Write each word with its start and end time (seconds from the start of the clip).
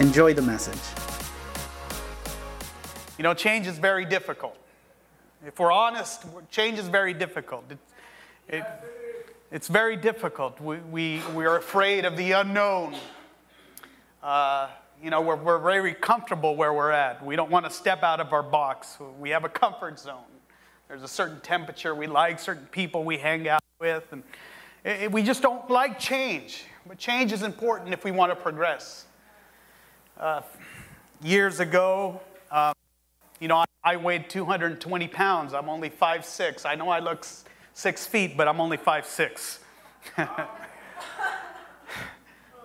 Enjoy 0.00 0.32
the 0.32 0.40
message. 0.40 0.80
You 3.18 3.22
know, 3.22 3.34
change 3.34 3.66
is 3.66 3.76
very 3.76 4.06
difficult. 4.06 4.56
If 5.46 5.58
we're 5.58 5.70
honest, 5.70 6.24
change 6.50 6.78
is 6.78 6.88
very 6.88 7.12
difficult. 7.12 7.64
It, 7.70 7.78
it, 8.48 8.64
it's 9.52 9.68
very 9.68 9.96
difficult. 9.96 10.58
We, 10.58 10.78
we, 10.90 11.22
we 11.34 11.44
are 11.44 11.58
afraid 11.58 12.06
of 12.06 12.16
the 12.16 12.32
unknown. 12.32 12.96
Uh, 14.22 14.68
you 15.02 15.10
know, 15.10 15.20
we're, 15.20 15.36
we're 15.36 15.58
very 15.58 15.92
comfortable 15.92 16.56
where 16.56 16.72
we're 16.72 16.92
at. 16.92 17.22
We 17.22 17.36
don't 17.36 17.50
want 17.50 17.66
to 17.66 17.70
step 17.70 18.02
out 18.02 18.20
of 18.20 18.32
our 18.32 18.42
box. 18.42 18.96
We 19.18 19.28
have 19.28 19.44
a 19.44 19.50
comfort 19.50 19.98
zone. 19.98 20.24
There's 20.88 21.02
a 21.02 21.08
certain 21.08 21.40
temperature 21.40 21.94
we 21.94 22.06
like, 22.06 22.40
certain 22.40 22.64
people 22.72 23.04
we 23.04 23.18
hang 23.18 23.48
out 23.48 23.60
with, 23.78 24.10
and 24.12 24.22
it, 24.82 25.12
we 25.12 25.22
just 25.22 25.42
don't 25.42 25.68
like 25.68 25.98
change. 25.98 26.64
But 26.88 26.96
change 26.96 27.32
is 27.32 27.42
important 27.42 27.92
if 27.92 28.02
we 28.02 28.12
want 28.12 28.32
to 28.32 28.36
progress. 28.36 29.04
Uh, 30.20 30.42
years 31.22 31.60
ago, 31.60 32.20
uh, 32.50 32.74
you 33.40 33.48
know, 33.48 33.56
I, 33.56 33.64
I, 33.82 33.96
weighed 33.96 34.28
220 34.28 35.08
pounds. 35.08 35.54
I'm 35.54 35.70
only 35.70 35.88
5'6. 35.88 36.66
I 36.66 36.74
know 36.74 36.90
I 36.90 36.98
look 36.98 37.26
six 37.72 38.06
feet, 38.06 38.36
but 38.36 38.46
I'm 38.46 38.60
only 38.60 38.76
5'6. 38.76 39.60
but 40.18 40.38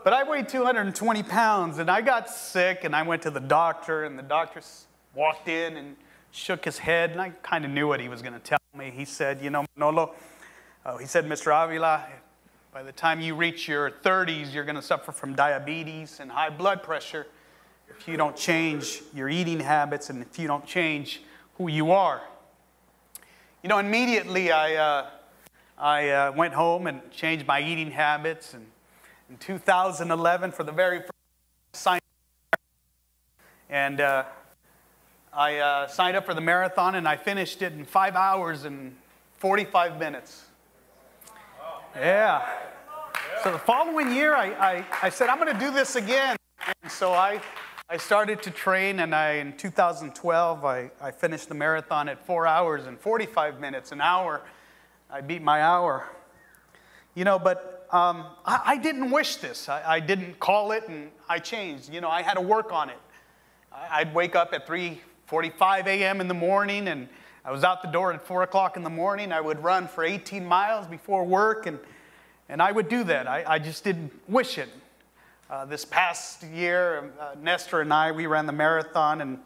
I 0.06 0.30
weighed 0.30 0.50
220 0.50 1.23
pounds, 1.23 1.78
and 1.78 1.89
I 1.89 2.02
got 2.02 2.30
sick, 2.30 2.84
and 2.84 2.94
I 2.94 3.03
went 3.03 3.22
to 3.22 3.31
the 3.31 3.39
doctor, 3.39 4.03
and 4.03 4.19
the 4.19 4.23
doctor 4.23 4.62
walked 5.14 5.47
in 5.47 5.78
and 5.78 5.95
shook 6.31 6.66
his 6.66 6.78
head, 6.78 7.12
and 7.12 7.22
I 7.22 7.30
kind 7.42 7.64
of 7.64 7.72
knew 7.72 7.88
what 7.88 8.02
he 8.02 8.09
was 8.09 8.22
going 8.22 8.34
to 8.34 8.40
tell 8.40 8.59
me. 8.78 8.92
He 8.94 9.06
said, 9.06 9.42
You 9.42 9.50
know, 9.50 9.66
Manolo, 9.78 10.14
uh, 10.86 10.97
he 10.97 11.06
said, 11.06 11.23
Mr. 11.25 11.53
Avila, 11.56 12.06
by 12.73 12.84
the 12.84 12.92
time 12.92 13.22
you 13.22 13.34
reach 13.34 13.66
your 13.66 13.92
30s, 13.92 14.53
you're 14.53 14.66
going 14.66 14.75
to 14.75 14.81
suffer 14.81 15.14
from 15.14 15.36
diabetes 15.36 16.19
and 16.19 16.30
high 16.30 16.50
blood 16.50 16.84
pressure 16.84 17.28
if 17.89 18.08
you 18.08 18.17
don't 18.17 18.36
change 18.36 19.02
your 19.14 19.30
eating 19.30 19.59
habits 19.59 20.09
and 20.09 20.22
if 20.22 20.38
you 20.38 20.47
don't 20.47 20.66
change 20.66 21.22
who 21.58 21.69
you 21.69 21.91
are. 21.91 22.22
You 23.64 23.69
know, 23.69 23.80
immediately 23.80 24.52
I, 24.52 24.75
uh, 24.75 25.09
I 25.78 26.09
uh, 26.09 26.31
went 26.33 26.53
home 26.53 26.88
and 26.88 27.02
changed 27.11 27.47
my 27.47 27.61
eating 27.61 27.91
habits. 27.91 28.53
And 28.53 28.66
in 29.30 29.38
2011, 29.38 30.52
for 30.52 30.63
the 30.63 30.72
very 30.72 31.00
first 31.00 31.83
time, 31.83 32.00
and 33.69 34.00
uh, 34.00 34.25
I 35.33 35.58
uh, 35.58 35.88
signed 35.88 36.16
up 36.16 36.25
for 36.25 36.33
the 36.33 36.41
marathon 36.41 36.95
and 36.95 37.08
I 37.08 37.17
finished 37.17 37.61
it 37.61 37.73
in 37.73 37.86
five 37.86 38.16
hours 38.16 38.66
and 38.66 38.95
45 39.38 40.00
minutes. 40.00 40.45
Yeah. 41.95 42.47
So 43.44 43.52
the 43.52 43.59
following 43.59 44.13
year, 44.13 44.36
I, 44.36 44.52
I, 44.53 44.86
I 45.03 45.09
said, 45.09 45.30
I'm 45.30 45.39
going 45.39 45.53
to 45.53 45.59
do 45.59 45.72
this 45.72 45.95
again. 45.95 46.36
And 46.83 46.91
so 46.91 47.13
I 47.13 47.41
I 47.88 47.97
started 47.97 48.41
to 48.41 48.50
train, 48.50 49.00
and 49.00 49.14
I, 49.14 49.33
in 49.33 49.55
2012, 49.58 50.66
I, 50.66 50.89
I 51.00 51.11
finished 51.11 51.50
the 51.50 51.53
marathon 51.53 52.09
at 52.09 52.25
four 52.25 52.47
hours 52.47 52.88
and 52.88 53.00
45 53.00 53.59
minutes, 53.59 53.91
an 53.91 54.02
hour. 54.02 54.41
I 55.07 55.22
beat 55.22 55.44
my 55.44 55.62
hour. 55.62 56.09
You 57.13 57.25
know, 57.25 57.38
but 57.38 57.88
um, 57.91 58.25
I, 58.44 58.62
I, 58.66 58.78
didn't 58.78 59.12
wish 59.12 59.35
this. 59.35 59.69
I, 59.69 59.84
I, 59.88 60.00
didn't 60.00 60.40
call 60.40 60.72
it, 60.72 60.88
and 60.88 61.12
I 61.29 61.38
changed. 61.38 61.94
You 61.94 62.01
know, 62.01 62.09
I 62.09 62.24
had 62.24 62.34
to 62.34 62.41
work 62.41 62.74
on 62.74 62.90
it. 62.90 62.97
I, 63.72 64.00
I'd 64.00 64.16
wake 64.16 64.35
up 64.35 64.51
at 64.53 64.66
3:45 64.66 65.85
a.m. 65.85 66.22
in 66.22 66.28
the 66.28 66.34
morning, 66.34 66.88
and 66.88 67.07
I 67.45 67.51
was 67.51 67.63
out 67.63 67.84
the 67.84 67.90
door 67.90 68.12
at 68.12 68.25
4 68.25 68.41
o'clock 68.41 68.78
in 68.78 68.84
the 68.84 68.90
morning. 68.90 69.31
I 69.31 69.41
would 69.41 69.63
run 69.63 69.88
for 69.88 70.03
18 70.03 70.44
miles 70.44 70.88
before 70.88 71.24
work, 71.24 71.68
and, 71.68 71.78
and 72.50 72.63
I 72.63 72.72
would 72.72 72.90
do 72.90 73.03
that. 73.03 73.28
I, 73.28 73.44
I 73.45 73.59
just 73.59 73.84
didn't 73.84 74.12
wish 74.28 74.57
it. 74.57 74.69
Uh, 75.47 75.63
this 75.63 75.85
past 75.85 76.41
year, 76.41 77.11
uh, 77.19 77.35
Nestor 77.39 77.81
and 77.81 77.94
I, 77.94 78.11
we 78.11 78.25
ran 78.25 78.47
the 78.47 78.51
marathon, 78.51 79.22
and 79.22 79.38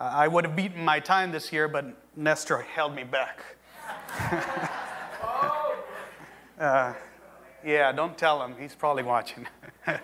uh, 0.00 0.04
I 0.04 0.26
would 0.26 0.46
have 0.46 0.56
beaten 0.56 0.82
my 0.82 1.00
time 1.00 1.32
this 1.32 1.52
year, 1.52 1.68
but 1.68 1.84
Nestor 2.16 2.62
held 2.62 2.94
me 2.94 3.04
back. 3.04 3.44
Uh, 6.56 6.94
yeah, 7.64 7.90
don't 7.90 8.16
tell 8.16 8.40
him. 8.40 8.54
He's 8.56 8.76
probably 8.76 9.02
watching. 9.02 9.44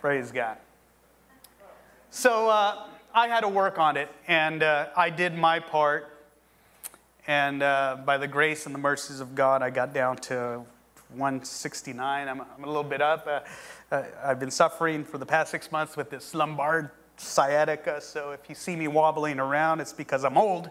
Praise 0.00 0.32
God. 0.32 0.56
So 2.10 2.50
uh, 2.50 2.86
I 3.14 3.28
had 3.28 3.42
to 3.42 3.48
work 3.48 3.78
on 3.78 3.96
it, 3.96 4.08
and 4.26 4.64
I 4.64 5.08
did 5.08 5.36
my 5.36 5.60
part. 5.60 6.18
And 7.28 7.60
by 7.60 8.18
the 8.18 8.26
grace 8.26 8.66
and 8.66 8.74
the 8.74 8.80
mercies 8.80 9.20
of 9.20 9.36
God, 9.36 9.62
I 9.62 9.70
got 9.70 9.94
down 9.94 10.16
to 10.16 10.64
169. 11.14 12.28
I'm, 12.28 12.40
I'm 12.40 12.64
a 12.64 12.66
little 12.66 12.84
bit 12.84 13.00
up. 13.00 13.26
Uh, 13.26 13.40
uh, 13.94 14.04
I've 14.22 14.38
been 14.38 14.50
suffering 14.50 15.04
for 15.04 15.18
the 15.18 15.26
past 15.26 15.50
six 15.50 15.72
months 15.72 15.96
with 15.96 16.10
this 16.10 16.34
lumbar 16.34 16.92
sciatica. 17.16 18.00
So 18.00 18.30
if 18.32 18.48
you 18.48 18.54
see 18.54 18.76
me 18.76 18.88
wobbling 18.88 19.38
around, 19.38 19.80
it's 19.80 19.92
because 19.92 20.24
I'm 20.24 20.38
old 20.38 20.70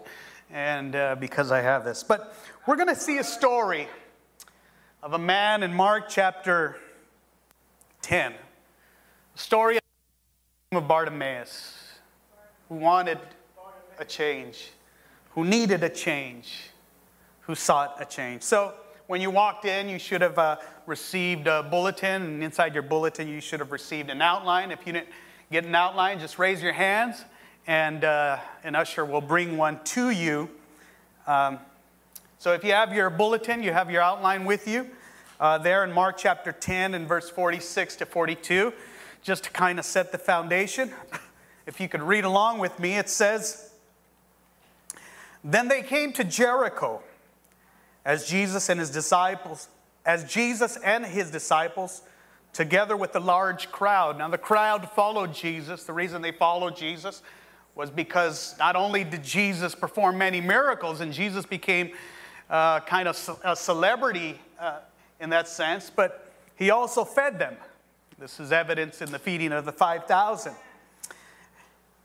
and 0.50 0.96
uh, 0.96 1.16
because 1.16 1.52
I 1.52 1.60
have 1.60 1.84
this. 1.84 2.02
But 2.02 2.34
we're 2.66 2.76
going 2.76 2.88
to 2.88 2.96
see 2.96 3.18
a 3.18 3.24
story 3.24 3.88
of 5.02 5.12
a 5.12 5.18
man 5.18 5.62
in 5.62 5.72
Mark 5.72 6.08
chapter 6.08 6.76
10. 8.02 8.32
A 8.32 9.38
story 9.38 9.78
of 10.72 10.88
Bartimaeus 10.88 11.76
who 12.68 12.76
wanted 12.76 13.18
a 13.98 14.04
change, 14.04 14.70
who 15.34 15.44
needed 15.44 15.82
a 15.82 15.88
change, 15.88 16.70
who 17.40 17.54
sought 17.54 17.96
a 18.00 18.04
change. 18.04 18.42
So 18.42 18.74
when 19.10 19.20
you 19.20 19.28
walked 19.28 19.64
in, 19.64 19.88
you 19.88 19.98
should 19.98 20.20
have 20.20 20.38
uh, 20.38 20.56
received 20.86 21.48
a 21.48 21.64
bulletin, 21.64 22.22
and 22.22 22.44
inside 22.44 22.74
your 22.74 22.84
bulletin, 22.84 23.26
you 23.26 23.40
should 23.40 23.58
have 23.58 23.72
received 23.72 24.08
an 24.08 24.22
outline. 24.22 24.70
If 24.70 24.86
you 24.86 24.92
didn't 24.92 25.08
get 25.50 25.64
an 25.64 25.74
outline, 25.74 26.20
just 26.20 26.38
raise 26.38 26.62
your 26.62 26.72
hands, 26.72 27.24
and 27.66 28.04
uh, 28.04 28.38
an 28.62 28.76
usher 28.76 29.04
will 29.04 29.20
bring 29.20 29.56
one 29.56 29.82
to 29.82 30.10
you. 30.10 30.48
Um, 31.26 31.58
so 32.38 32.52
if 32.52 32.62
you 32.62 32.70
have 32.70 32.92
your 32.92 33.10
bulletin, 33.10 33.64
you 33.64 33.72
have 33.72 33.90
your 33.90 34.00
outline 34.00 34.44
with 34.44 34.68
you 34.68 34.88
uh, 35.40 35.58
there 35.58 35.82
in 35.82 35.90
Mark 35.90 36.16
chapter 36.16 36.52
10 36.52 36.94
and 36.94 37.08
verse 37.08 37.28
46 37.28 37.96
to 37.96 38.06
42, 38.06 38.72
just 39.24 39.42
to 39.42 39.50
kind 39.50 39.80
of 39.80 39.84
set 39.84 40.12
the 40.12 40.18
foundation. 40.18 40.92
If 41.66 41.78
you 41.78 41.88
could 41.88 42.02
read 42.02 42.24
along 42.24 42.58
with 42.58 42.78
me, 42.80 42.96
it 42.96 43.08
says, 43.08 43.70
Then 45.44 45.68
they 45.68 45.82
came 45.82 46.12
to 46.14 46.24
Jericho 46.24 47.02
as 48.10 48.26
Jesus 48.26 48.68
and 48.68 48.80
his 48.80 48.90
disciples, 48.90 49.68
as 50.04 50.24
Jesus 50.24 50.76
and 50.78 51.06
his 51.06 51.30
disciples, 51.30 52.02
together 52.52 52.96
with 52.96 53.12
the 53.12 53.20
large 53.20 53.70
crowd. 53.70 54.18
Now, 54.18 54.26
the 54.26 54.36
crowd 54.36 54.90
followed 54.90 55.32
Jesus. 55.32 55.84
The 55.84 55.92
reason 55.92 56.20
they 56.20 56.32
followed 56.32 56.74
Jesus 56.74 57.22
was 57.76 57.88
because 57.88 58.56
not 58.58 58.74
only 58.74 59.04
did 59.04 59.22
Jesus 59.22 59.76
perform 59.76 60.18
many 60.18 60.40
miracles, 60.40 61.00
and 61.00 61.12
Jesus 61.12 61.46
became 61.46 61.92
uh, 62.50 62.80
kind 62.80 63.06
of 63.06 63.38
a 63.44 63.54
celebrity 63.54 64.40
uh, 64.58 64.80
in 65.20 65.30
that 65.30 65.46
sense, 65.46 65.88
but 65.88 66.32
he 66.56 66.70
also 66.70 67.04
fed 67.04 67.38
them. 67.38 67.56
This 68.18 68.40
is 68.40 68.50
evidence 68.50 69.00
in 69.02 69.12
the 69.12 69.20
feeding 69.20 69.52
of 69.52 69.64
the 69.64 69.72
5,000. 69.72 70.52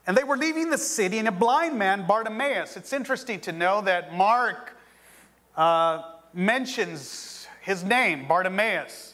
And 0.05 0.15
they 0.15 0.23
were 0.23 0.37
leaving 0.37 0.69
the 0.69 0.77
city, 0.77 1.17
and 1.17 1.27
a 1.27 1.31
blind 1.31 1.79
man, 1.79 2.05
Bartimaeus. 2.05 2.77
It's 2.77 2.93
interesting 2.93 3.39
to 3.39 3.51
know 3.51 3.81
that 3.81 4.13
Mark 4.13 4.74
uh, 5.57 6.03
mentions 6.33 7.47
his 7.61 7.83
name, 7.83 8.27
Bartimaeus. 8.27 9.13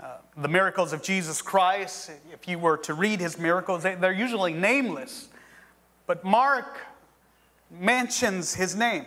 Uh, 0.00 0.16
the 0.36 0.48
miracles 0.48 0.92
of 0.92 1.02
Jesus 1.02 1.40
Christ, 1.40 2.10
if 2.32 2.48
you 2.48 2.58
were 2.58 2.76
to 2.78 2.94
read 2.94 3.20
his 3.20 3.38
miracles, 3.38 3.84
they, 3.84 3.94
they're 3.94 4.12
usually 4.12 4.52
nameless. 4.52 5.28
But 6.06 6.24
Mark 6.24 6.78
mentions 7.70 8.54
his 8.54 8.74
name, 8.74 9.06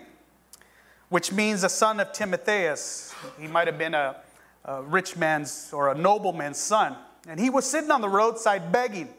which 1.09 1.31
means 1.31 1.63
a 1.63 1.69
son 1.69 1.99
of 1.99 2.13
Timotheus. 2.13 3.13
He 3.39 3.47
might 3.47 3.67
have 3.67 3.77
been 3.77 3.93
a, 3.93 4.15
a 4.63 4.81
rich 4.83 5.17
man's 5.17 5.71
or 5.73 5.91
a 5.91 5.95
nobleman's 5.95 6.57
son. 6.57 6.95
And 7.27 7.39
he 7.39 7.49
was 7.49 7.69
sitting 7.69 7.91
on 7.91 8.01
the 8.01 8.09
roadside 8.09 8.71
begging. 8.71 9.09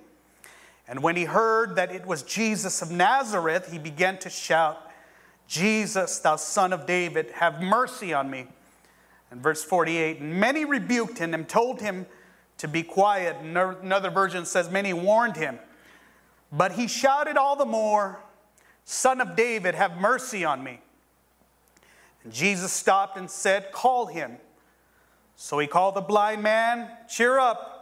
And 0.88 1.03
when 1.03 1.17
he 1.17 1.25
heard 1.25 1.77
that 1.77 1.93
it 1.93 2.06
was 2.06 2.23
Jesus 2.23 2.81
of 2.81 2.91
Nazareth, 2.91 3.71
he 3.71 3.79
began 3.79 4.19
to 4.19 4.31
shout, 4.31 4.86
Jesus, 5.46 6.19
thou 6.19 6.37
son 6.37 6.72
of 6.72 6.87
David, 6.87 7.31
have 7.32 7.62
mercy 7.62 8.12
on 8.12 8.31
me. 8.31 8.46
And 9.31 9.43
verse 9.43 9.62
48 9.64 10.20
Many 10.20 10.64
rebuked 10.64 11.19
him 11.19 11.34
and 11.34 11.48
told 11.48 11.81
him 11.81 12.06
to 12.58 12.69
be 12.69 12.82
quiet. 12.82 13.37
Another 13.43 14.10
version 14.10 14.44
says, 14.44 14.70
Many 14.70 14.93
warned 14.93 15.37
him. 15.37 15.58
But 16.52 16.72
he 16.72 16.87
shouted 16.87 17.37
all 17.37 17.56
the 17.56 17.66
more, 17.66 18.20
Son 18.84 19.20
of 19.20 19.37
David, 19.37 19.75
have 19.75 19.98
mercy 19.98 20.44
on 20.44 20.62
me. 20.62 20.81
And 22.25 22.32
Jesus 22.32 22.72
stopped 22.72 23.16
and 23.16 23.31
said, 23.31 23.72
Call 23.72 24.06
him. 24.06 24.38
So 25.37 25.58
he 25.58 25.66
called 25.66 25.94
the 25.94 26.00
blind 26.00 26.42
man, 26.42 26.88
Cheer 27.08 27.38
up, 27.38 27.76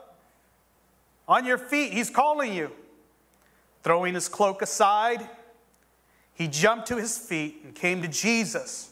on 1.27 1.47
your 1.47 1.59
feet, 1.59 1.93
he's 1.93 2.11
calling 2.11 2.53
you. 2.53 2.71
Throwing 3.83 4.15
his 4.15 4.29
cloak 4.29 4.63
aside, 4.63 5.29
he 6.35 6.49
jumped 6.49 6.89
to 6.89 6.97
his 6.97 7.17
feet 7.17 7.61
and 7.65 7.75
came 7.75 8.03
to 8.03 8.09
Jesus. 8.09 8.91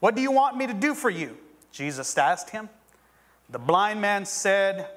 What 0.00 0.14
do 0.14 0.22
you 0.22 0.30
want 0.30 0.56
me 0.56 0.66
to 0.66 0.74
do 0.74 0.94
for 0.94 1.10
you? 1.10 1.36
Jesus 1.72 2.16
asked 2.18 2.50
him. 2.50 2.68
The 3.50 3.58
blind 3.58 4.00
man 4.00 4.26
said, 4.26 4.88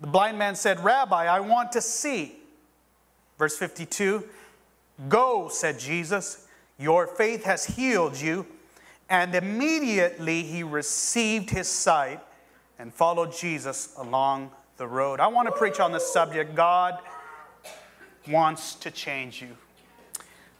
The 0.00 0.06
blind 0.06 0.38
man 0.38 0.54
said, 0.54 0.82
Rabbi, 0.84 1.26
I 1.26 1.40
want 1.40 1.72
to 1.72 1.80
see. 1.80 2.36
Verse 3.38 3.56
52 3.56 4.24
Go, 5.08 5.48
said 5.48 5.78
Jesus, 5.78 6.46
your 6.78 7.06
faith 7.06 7.44
has 7.44 7.64
healed 7.64 8.18
you. 8.18 8.46
And 9.08 9.34
immediately 9.34 10.42
he 10.42 10.62
received 10.62 11.50
his 11.50 11.68
sight 11.68 12.20
and 12.78 12.92
followed 12.92 13.32
Jesus 13.32 13.94
along 13.96 14.50
the 14.78 14.86
road. 14.86 15.20
I 15.20 15.28
want 15.28 15.46
to 15.46 15.52
preach 15.52 15.80
on 15.80 15.92
this 15.92 16.12
subject. 16.12 16.54
God 16.54 16.98
wants 18.28 18.74
to 18.76 18.90
change 18.90 19.42
you. 19.42 19.56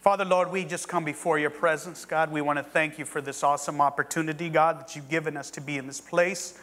Father, 0.01 0.25
Lord, 0.25 0.53
we 0.53 0.65
just 0.65 0.89
come 0.89 1.05
before 1.05 1.39
your 1.39 1.51
presence. 1.51 2.05
God, 2.05 2.31
we 2.31 2.41
want 2.41 2.59
to 2.59 2.63
thank 2.63 2.99
you 2.99 3.05
for 3.05 3.21
this 3.21 3.43
awesome 3.43 3.81
opportunity, 3.81 4.49
God, 4.49 4.79
that 4.79 4.95
you've 4.95 5.09
given 5.09 5.37
us 5.37 5.51
to 5.51 5.61
be 5.61 5.79
in 5.79 5.87
this 5.87 6.01
place. 6.01 6.59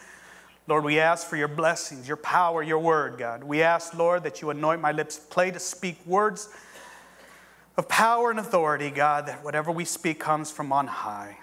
Lord, 0.66 0.82
we 0.82 0.98
ask 0.98 1.26
for 1.26 1.36
your 1.36 1.48
blessings, 1.48 2.08
your 2.08 2.16
power, 2.16 2.62
your 2.62 2.78
word, 2.78 3.18
God. 3.18 3.44
We 3.44 3.60
ask, 3.60 3.92
Lord, 3.92 4.22
that 4.22 4.40
you 4.40 4.48
anoint 4.48 4.80
my 4.80 4.92
lips 4.92 5.18
play 5.18 5.50
to 5.50 5.58
speak 5.58 5.98
words 6.06 6.48
of 7.76 7.86
power 7.86 8.30
and 8.30 8.40
authority, 8.40 8.90
God, 8.90 9.26
that 9.26 9.44
whatever 9.44 9.70
we 9.70 9.84
speak 9.84 10.18
comes 10.20 10.50
from 10.50 10.72
on 10.72 10.86
high. 10.86 11.36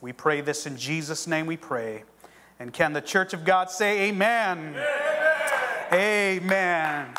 We 0.00 0.12
pray 0.12 0.40
this 0.40 0.66
in 0.66 0.78
Jesus' 0.78 1.26
name 1.26 1.46
we 1.46 1.58
pray. 1.58 2.04
And 2.58 2.72
can 2.72 2.92
the 2.92 3.02
church 3.02 3.34
of 3.34 3.44
God 3.44 3.70
say 3.70 4.08
amen? 4.08 4.74
Amen. 5.92 6.42
amen. 7.12 7.14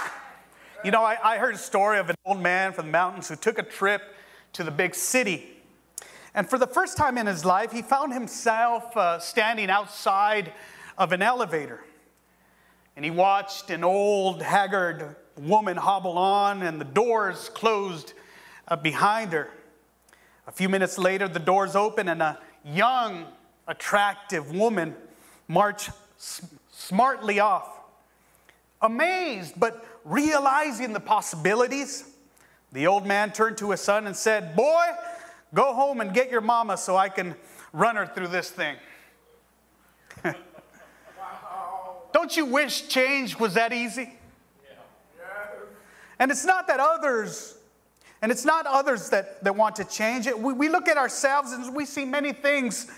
You 0.84 0.92
know, 0.92 1.02
I, 1.02 1.18
I 1.24 1.38
heard 1.38 1.56
a 1.56 1.60
story 1.60 1.98
of 1.98 2.10
an 2.10 2.18
old 2.26 2.42
man 2.42 2.74
from 2.74 2.88
the 2.88 2.92
mountains 2.92 3.30
who 3.30 3.38
took 3.38 3.58
a 3.58 3.64
trip 3.64 4.02
to 4.52 4.66
the 4.66 4.72
big 4.72 4.94
city. 4.94 5.50
And 6.36 6.50
for 6.50 6.58
the 6.58 6.68
first 6.68 6.98
time 6.98 7.18
in 7.18 7.26
his 7.26 7.46
life, 7.46 7.72
he 7.72 7.82
found 7.82 8.12
himself 8.12 8.98
uh, 8.98 9.20
standing 9.20 9.70
outside 9.70 10.52
of 10.98 11.14
an 11.14 11.22
elevator. 11.22 11.86
And 12.98 13.06
he 13.06 13.12
watched 13.12 13.70
an 13.70 13.86
old, 13.86 14.42
haggard 14.42 15.16
woman 15.38 15.78
hobble 15.78 16.18
on, 16.18 16.62
and 16.64 16.82
the 16.82 16.86
doors 16.86 17.48
closed 17.48 18.12
uh, 18.68 18.76
behind 18.76 19.32
her. 19.32 19.52
A 20.48 20.52
few 20.52 20.68
minutes 20.68 20.98
later, 20.98 21.30
the 21.30 21.40
doors 21.40 21.78
open, 21.78 22.10
and 22.10 22.22
a 22.22 22.40
young, 22.66 23.26
attractive 23.70 24.54
woman 24.54 24.96
marched 25.48 25.92
smartly 26.74 27.40
off. 27.40 27.70
Amazed, 28.82 29.58
but 29.58 29.86
realizing 30.06 30.94
the 30.94 31.00
possibilities, 31.00 32.04
the 32.72 32.88
old 32.88 33.06
man 33.06 33.32
turned 33.32 33.58
to 33.58 33.72
his 33.72 33.82
son 33.82 34.08
and 34.08 34.16
said, 34.16 34.56
Boy, 34.56 34.86
go 35.54 35.74
home 35.74 36.02
and 36.02 36.14
get 36.14 36.32
your 36.32 36.42
mama 36.42 36.78
so 36.78 36.96
I 36.96 37.10
can 37.10 37.36
run 37.72 37.96
her 37.96 38.06
through 38.06 38.28
this 38.28 38.50
thing. 38.50 38.76
Don't 42.14 42.38
you 42.38 42.46
wish 42.46 42.88
change 42.88 43.38
was 43.40 43.56
that 43.56 43.74
easy? 43.74 44.14
And 46.20 46.32
it's 46.32 46.46
not 46.46 46.68
that 46.68 46.80
others, 46.80 47.58
and 48.22 48.32
it's 48.32 48.46
not 48.46 48.66
others 48.66 49.10
that, 49.10 49.44
that 49.44 49.56
want 49.56 49.76
to 49.78 49.84
change 49.84 50.28
it. 50.28 50.40
We, 50.40 50.54
we 50.54 50.70
look 50.70 50.88
at 50.88 50.96
ourselves 50.96 51.52
and 51.52 51.76
we 51.76 51.86
see 51.86 52.06
many 52.06 52.32
things 52.32 52.90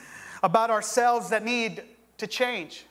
about 0.44 0.70
ourselves 0.70 1.30
that 1.30 1.44
need 1.44 1.82
to 2.18 2.28
change. 2.28 2.86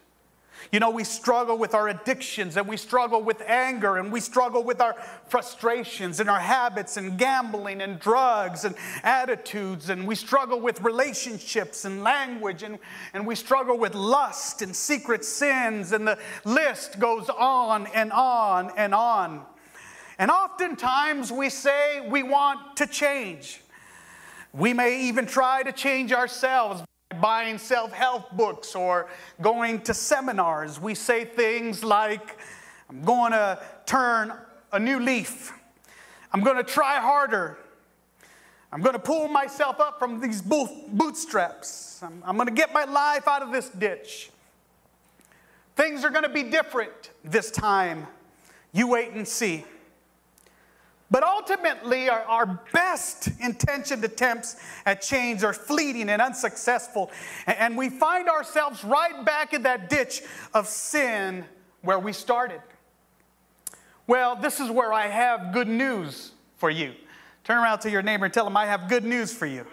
You 0.72 0.80
know, 0.80 0.90
we 0.90 1.04
struggle 1.04 1.58
with 1.58 1.74
our 1.74 1.88
addictions 1.88 2.56
and 2.56 2.66
we 2.66 2.76
struggle 2.76 3.22
with 3.22 3.40
anger 3.42 3.96
and 3.98 4.12
we 4.12 4.20
struggle 4.20 4.62
with 4.62 4.80
our 4.80 4.94
frustrations 5.28 6.20
and 6.20 6.28
our 6.28 6.40
habits 6.40 6.96
and 6.96 7.18
gambling 7.18 7.80
and 7.80 7.98
drugs 7.98 8.64
and 8.64 8.74
attitudes 9.02 9.90
and 9.90 10.06
we 10.06 10.14
struggle 10.14 10.60
with 10.60 10.80
relationships 10.80 11.84
and 11.84 12.02
language 12.02 12.62
and, 12.62 12.78
and 13.12 13.26
we 13.26 13.34
struggle 13.34 13.78
with 13.78 13.94
lust 13.94 14.62
and 14.62 14.74
secret 14.74 15.24
sins 15.24 15.92
and 15.92 16.06
the 16.06 16.18
list 16.44 16.98
goes 16.98 17.28
on 17.28 17.86
and 17.94 18.12
on 18.12 18.70
and 18.76 18.94
on. 18.94 19.42
And 20.18 20.30
oftentimes 20.30 21.32
we 21.32 21.50
say 21.50 22.06
we 22.08 22.22
want 22.22 22.76
to 22.76 22.86
change. 22.86 23.60
We 24.52 24.72
may 24.72 25.08
even 25.08 25.26
try 25.26 25.62
to 25.64 25.72
change 25.72 26.12
ourselves 26.12 26.82
buying 27.20 27.58
self 27.58 27.92
help 27.92 28.30
books 28.32 28.74
or 28.74 29.08
going 29.40 29.80
to 29.82 29.94
seminars, 29.94 30.80
we 30.80 30.94
say 30.94 31.24
things 31.24 31.82
like, 31.84 32.36
I'm 32.90 33.02
going 33.02 33.32
to 33.32 33.62
turn 33.86 34.32
a 34.72 34.78
new 34.78 35.00
leaf. 35.00 35.52
I'm 36.32 36.42
going 36.42 36.56
to 36.56 36.64
try 36.64 37.00
harder. 37.00 37.58
I'm 38.72 38.80
going 38.80 38.94
to 38.94 39.02
pull 39.02 39.28
myself 39.28 39.78
up 39.78 40.00
from 40.00 40.20
these 40.20 40.42
bootstraps. 40.42 42.02
I'm, 42.02 42.22
I'm 42.24 42.36
going 42.36 42.48
to 42.48 42.54
get 42.54 42.72
my 42.72 42.84
life 42.84 43.28
out 43.28 43.42
of 43.42 43.52
this 43.52 43.68
ditch. 43.68 44.30
Things 45.76 46.04
are 46.04 46.10
going 46.10 46.24
to 46.24 46.28
be 46.28 46.42
different 46.42 47.10
this 47.24 47.50
time. 47.50 48.06
You 48.72 48.88
wait 48.88 49.12
and 49.12 49.26
see. 49.26 49.64
But 51.14 51.22
ultimately, 51.22 52.08
our, 52.08 52.22
our 52.22 52.60
best 52.72 53.28
intentioned 53.38 54.02
attempts 54.02 54.56
at 54.84 55.00
change 55.00 55.44
are 55.44 55.52
fleeting 55.52 56.08
and 56.10 56.20
unsuccessful. 56.20 57.08
And, 57.46 57.76
we 57.76 57.88
find 57.88 58.28
ourselves 58.28 58.82
right 58.82 59.24
back 59.24 59.54
in 59.54 59.62
that 59.62 59.88
ditch 59.88 60.22
of 60.54 60.66
sin 60.66 61.44
where 61.82 62.00
we 62.00 62.12
started. 62.12 62.60
Well, 64.08 64.34
this 64.34 64.58
is 64.58 64.72
where 64.72 64.92
I 64.92 65.06
have 65.06 65.52
good 65.52 65.68
news 65.68 66.32
for 66.56 66.68
you. 66.68 66.94
Turn 67.44 67.58
around 67.58 67.78
to 67.82 67.90
your 67.92 68.02
neighbor 68.02 68.24
and 68.24 68.34
tell 68.34 68.48
him, 68.48 68.56
I 68.56 68.66
have 68.66 68.88
good 68.88 69.04
news 69.04 69.32
for 69.32 69.46
you. 69.46 69.64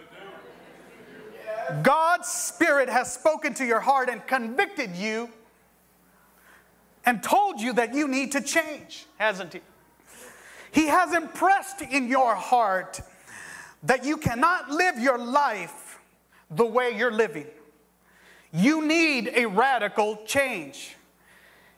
God's 1.82 2.28
Spirit 2.28 2.88
has 2.88 3.12
spoken 3.12 3.52
to 3.54 3.64
your 3.64 3.80
heart 3.80 4.08
and 4.08 4.24
convicted 4.28 4.94
you 4.94 5.28
and 7.04 7.20
told 7.20 7.60
you 7.60 7.72
that 7.72 7.94
you 7.94 8.06
need 8.06 8.30
to 8.30 8.40
change, 8.40 9.06
hasn't 9.18 9.54
He? 9.54 9.60
He 10.72 10.86
has 10.86 11.14
impressed 11.14 11.82
in 11.82 12.08
your 12.08 12.34
heart 12.34 13.00
that 13.82 14.04
you 14.04 14.16
cannot 14.16 14.70
live 14.70 14.98
your 14.98 15.18
life 15.18 16.00
the 16.50 16.64
way 16.64 16.96
you're 16.96 17.12
living. 17.12 17.46
You 18.52 18.86
need 18.86 19.32
a 19.34 19.46
radical 19.46 20.20
change. 20.26 20.96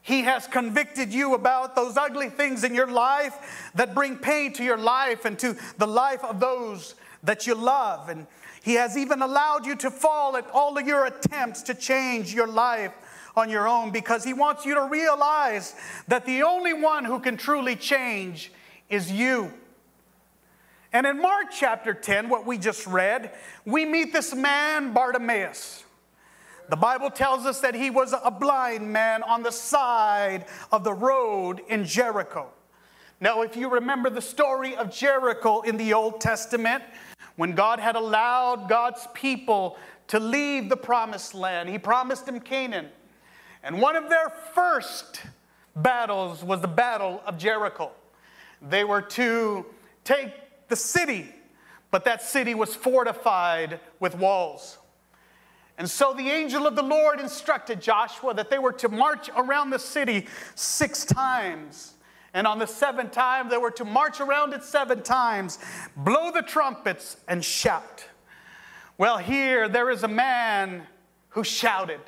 He 0.01 0.23
has 0.23 0.47
convicted 0.47 1.13
you 1.13 1.35
about 1.35 1.75
those 1.75 1.97
ugly 1.97 2.29
things 2.29 2.63
in 2.63 2.75
your 2.75 2.87
life 2.87 3.71
that 3.75 3.95
bring 3.95 4.17
pain 4.17 4.53
to 4.55 4.65
your 4.65 4.77
life 4.77 5.25
and 5.25 5.39
to 5.39 5.57
the 5.79 5.87
life 5.87 6.23
of 6.25 6.39
those 6.41 6.95
that 7.23 7.47
you 7.47 7.55
love. 7.55 8.09
And 8.09 8.27
He 8.63 8.75
has 8.75 8.97
even 8.97 9.23
allowed 9.23 9.67
you 9.67 9.75
to 9.77 9.91
fall 9.91 10.37
at 10.37 10.49
all 10.53 10.79
of 10.79 10.87
your 10.87 11.07
attempts 11.07 11.63
to 11.63 11.75
change 11.75 12.33
your 12.33 12.47
life 12.47 12.93
on 13.35 13.49
your 13.49 13.67
own 13.67 13.91
because 13.91 14.23
He 14.23 14.35
wants 14.35 14.65
you 14.65 14.75
to 14.75 14.85
realize 14.85 15.75
that 16.07 16.27
the 16.27 16.43
only 16.43 16.75
one 16.75 17.05
who 17.05 17.19
can 17.19 17.37
truly 17.37 17.75
change 17.75 18.53
is 18.95 19.11
you. 19.11 19.53
And 20.93 21.07
in 21.07 21.21
Mark 21.21 21.47
chapter 21.51 21.93
10, 21.93 22.29
what 22.29 22.47
we 22.47 22.57
just 22.57 22.87
read, 22.87 23.33
we 23.67 23.85
meet 23.85 24.13
this 24.13 24.33
man, 24.33 24.93
Bartimaeus. 24.93 25.83
The 26.69 26.77
Bible 26.77 27.11
tells 27.11 27.45
us 27.45 27.61
that 27.61 27.75
he 27.75 27.91
was 27.91 28.15
a 28.25 28.31
blind 28.31 28.91
man 28.91 29.23
on 29.25 29.43
the 29.43 29.51
side 29.51 30.47
of 30.73 30.85
the 30.85 30.95
road 30.95 31.61
in 31.69 31.85
Jericho. 31.85 32.47
Now, 33.21 33.43
if 33.43 33.57
you 33.57 33.69
remember 33.69 34.09
the 34.09 34.23
story 34.23 34.77
of 34.77 34.91
Jericho 34.91 35.63
in 35.63 35.77
the 35.77 35.93
Old 35.93 36.21
Testament, 36.21 36.85
when 37.37 37.53
God 37.53 37.81
had 37.81 37.97
allowed 37.97 38.69
God's 38.69 39.07
people 39.15 39.77
to 40.09 40.21
leave 40.21 40.69
the 40.69 40.77
promised 40.77 41.35
land, 41.35 41.69
He 41.69 41.79
promised 41.79 42.27
them 42.27 42.41
Canaan. 42.41 42.89
And 43.63 43.81
one 43.81 43.97
of 43.97 44.09
their 44.09 44.31
first 44.55 45.23
battles 45.75 46.45
was 46.45 46.61
the 46.61 46.69
Battle 46.69 47.21
of 47.27 47.37
Jericho. 47.37 47.91
They 48.69 48.85
were 48.85 49.03
to 49.03 49.67
take 50.05 50.33
the 50.69 50.77
city, 50.77 51.33
but 51.91 52.05
that 52.05 52.23
city 52.23 52.55
was 52.55 52.75
fortified 52.75 53.81
with 54.01 54.17
walls. 54.17 54.79
And 55.77 55.91
so 55.91 56.15
the 56.15 56.31
angel 56.31 56.67
of 56.67 56.77
the 56.77 56.83
Lord 56.83 57.21
instructed 57.21 57.81
Joshua 57.81 58.33
that 58.35 58.49
they 58.49 58.59
were 58.59 58.73
to 58.75 58.89
march 58.89 59.29
around 59.37 59.71
the 59.71 59.79
city 59.79 60.27
six 60.55 61.05
times. 61.05 61.95
And 62.33 62.47
on 62.47 62.59
the 62.59 62.67
seventh 62.67 63.13
time, 63.13 63.49
they 63.49 63.59
were 63.59 63.71
to 63.73 63.85
march 63.85 64.21
around 64.21 64.55
it 64.55 64.63
seven 64.63 65.03
times, 65.03 65.59
blow 65.97 66.31
the 66.31 66.43
trumpets, 66.43 67.17
and 67.29 67.45
shout. 67.45 68.05
Well, 68.99 69.19
here 69.19 69.69
there 69.69 69.91
is 69.91 70.05
a 70.05 70.09
man 70.09 70.87
who 71.31 71.45
shouted, 71.45 72.01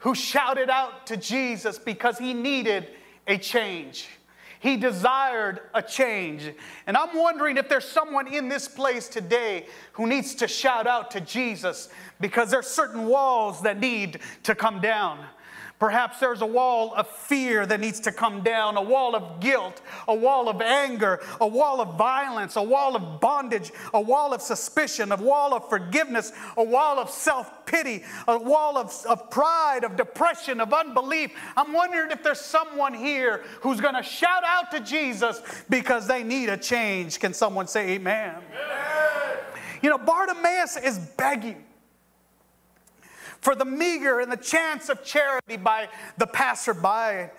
who 0.00 0.14
shouted 0.14 0.68
out 0.68 1.06
to 1.06 1.16
Jesus 1.16 1.78
because 1.78 2.18
he 2.18 2.34
needed 2.34 2.88
a 3.26 3.38
change. 3.38 4.08
He 4.60 4.76
desired 4.76 5.60
a 5.74 5.82
change. 5.82 6.52
And 6.86 6.96
I'm 6.96 7.16
wondering 7.16 7.56
if 7.56 7.68
there's 7.68 7.84
someone 7.84 8.26
in 8.32 8.48
this 8.48 8.66
place 8.66 9.08
today 9.08 9.66
who 9.92 10.06
needs 10.06 10.34
to 10.36 10.48
shout 10.48 10.86
out 10.86 11.10
to 11.12 11.20
Jesus 11.20 11.88
because 12.20 12.50
there's 12.50 12.66
certain 12.66 13.06
walls 13.06 13.62
that 13.62 13.78
need 13.78 14.20
to 14.44 14.54
come 14.54 14.80
down. 14.80 15.24
Perhaps 15.78 16.18
there's 16.18 16.40
a 16.40 16.46
wall 16.46 16.92
of 16.96 17.06
fear 17.06 17.64
that 17.64 17.78
needs 17.78 18.00
to 18.00 18.10
come 18.10 18.42
down, 18.42 18.76
a 18.76 18.82
wall 18.82 19.14
of 19.14 19.38
guilt, 19.38 19.80
a 20.08 20.14
wall 20.14 20.48
of 20.48 20.60
anger, 20.60 21.20
a 21.40 21.46
wall 21.46 21.80
of 21.80 21.96
violence, 21.96 22.56
a 22.56 22.62
wall 22.62 22.96
of 22.96 23.20
bondage, 23.20 23.70
a 23.94 24.00
wall 24.00 24.34
of 24.34 24.42
suspicion, 24.42 25.12
a 25.12 25.16
wall 25.16 25.54
of 25.54 25.68
forgiveness, 25.68 26.32
a 26.56 26.64
wall 26.64 26.98
of 26.98 27.08
self 27.08 27.64
pity, 27.64 28.02
a 28.26 28.36
wall 28.36 28.76
of, 28.76 28.92
of 29.08 29.30
pride, 29.30 29.84
of 29.84 29.96
depression, 29.96 30.60
of 30.60 30.72
unbelief. 30.74 31.30
I'm 31.56 31.72
wondering 31.72 32.10
if 32.10 32.24
there's 32.24 32.40
someone 32.40 32.92
here 32.92 33.44
who's 33.60 33.80
going 33.80 33.94
to 33.94 34.02
shout 34.02 34.42
out 34.44 34.72
to 34.72 34.80
Jesus 34.80 35.40
because 35.70 36.08
they 36.08 36.24
need 36.24 36.48
a 36.48 36.56
change. 36.56 37.20
Can 37.20 37.32
someone 37.32 37.68
say 37.68 37.90
amen? 37.90 38.34
amen. 38.52 39.38
You 39.80 39.90
know, 39.90 39.98
Bartimaeus 39.98 40.76
is 40.76 40.98
begging 40.98 41.64
for 43.40 43.54
the 43.54 43.64
meager 43.64 44.20
and 44.20 44.30
the 44.30 44.36
chance 44.36 44.88
of 44.88 45.04
charity 45.04 45.56
by 45.56 45.88
the 46.16 46.26
passerby. 46.26 47.30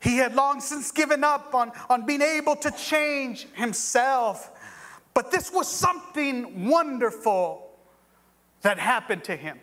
He 0.00 0.16
had 0.16 0.34
long 0.34 0.60
since 0.60 0.90
given 0.90 1.24
up 1.24 1.54
on, 1.54 1.72
on 1.88 2.04
being 2.04 2.22
able 2.22 2.56
to 2.56 2.70
change 2.70 3.46
himself. 3.54 4.50
But 5.14 5.30
this 5.30 5.52
was 5.52 5.68
something 5.68 6.68
wonderful 6.68 7.70
that 8.62 8.78
happened 8.78 9.24
to 9.24 9.36
him. 9.36 9.58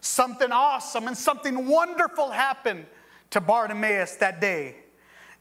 Something 0.00 0.52
awesome 0.52 1.08
and 1.08 1.16
something 1.16 1.66
wonderful 1.66 2.30
happened 2.30 2.86
to 3.30 3.40
Bartimaeus 3.40 4.16
that 4.16 4.40
day. 4.40 4.76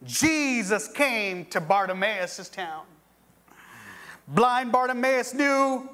Jesus 0.04 0.88
came 0.88 1.46
to 1.46 1.62
Bartimaeus' 1.62 2.50
town. 2.50 2.86
Blind 4.28 4.72
Bartimaeus 4.72 5.34
knew 5.34 5.90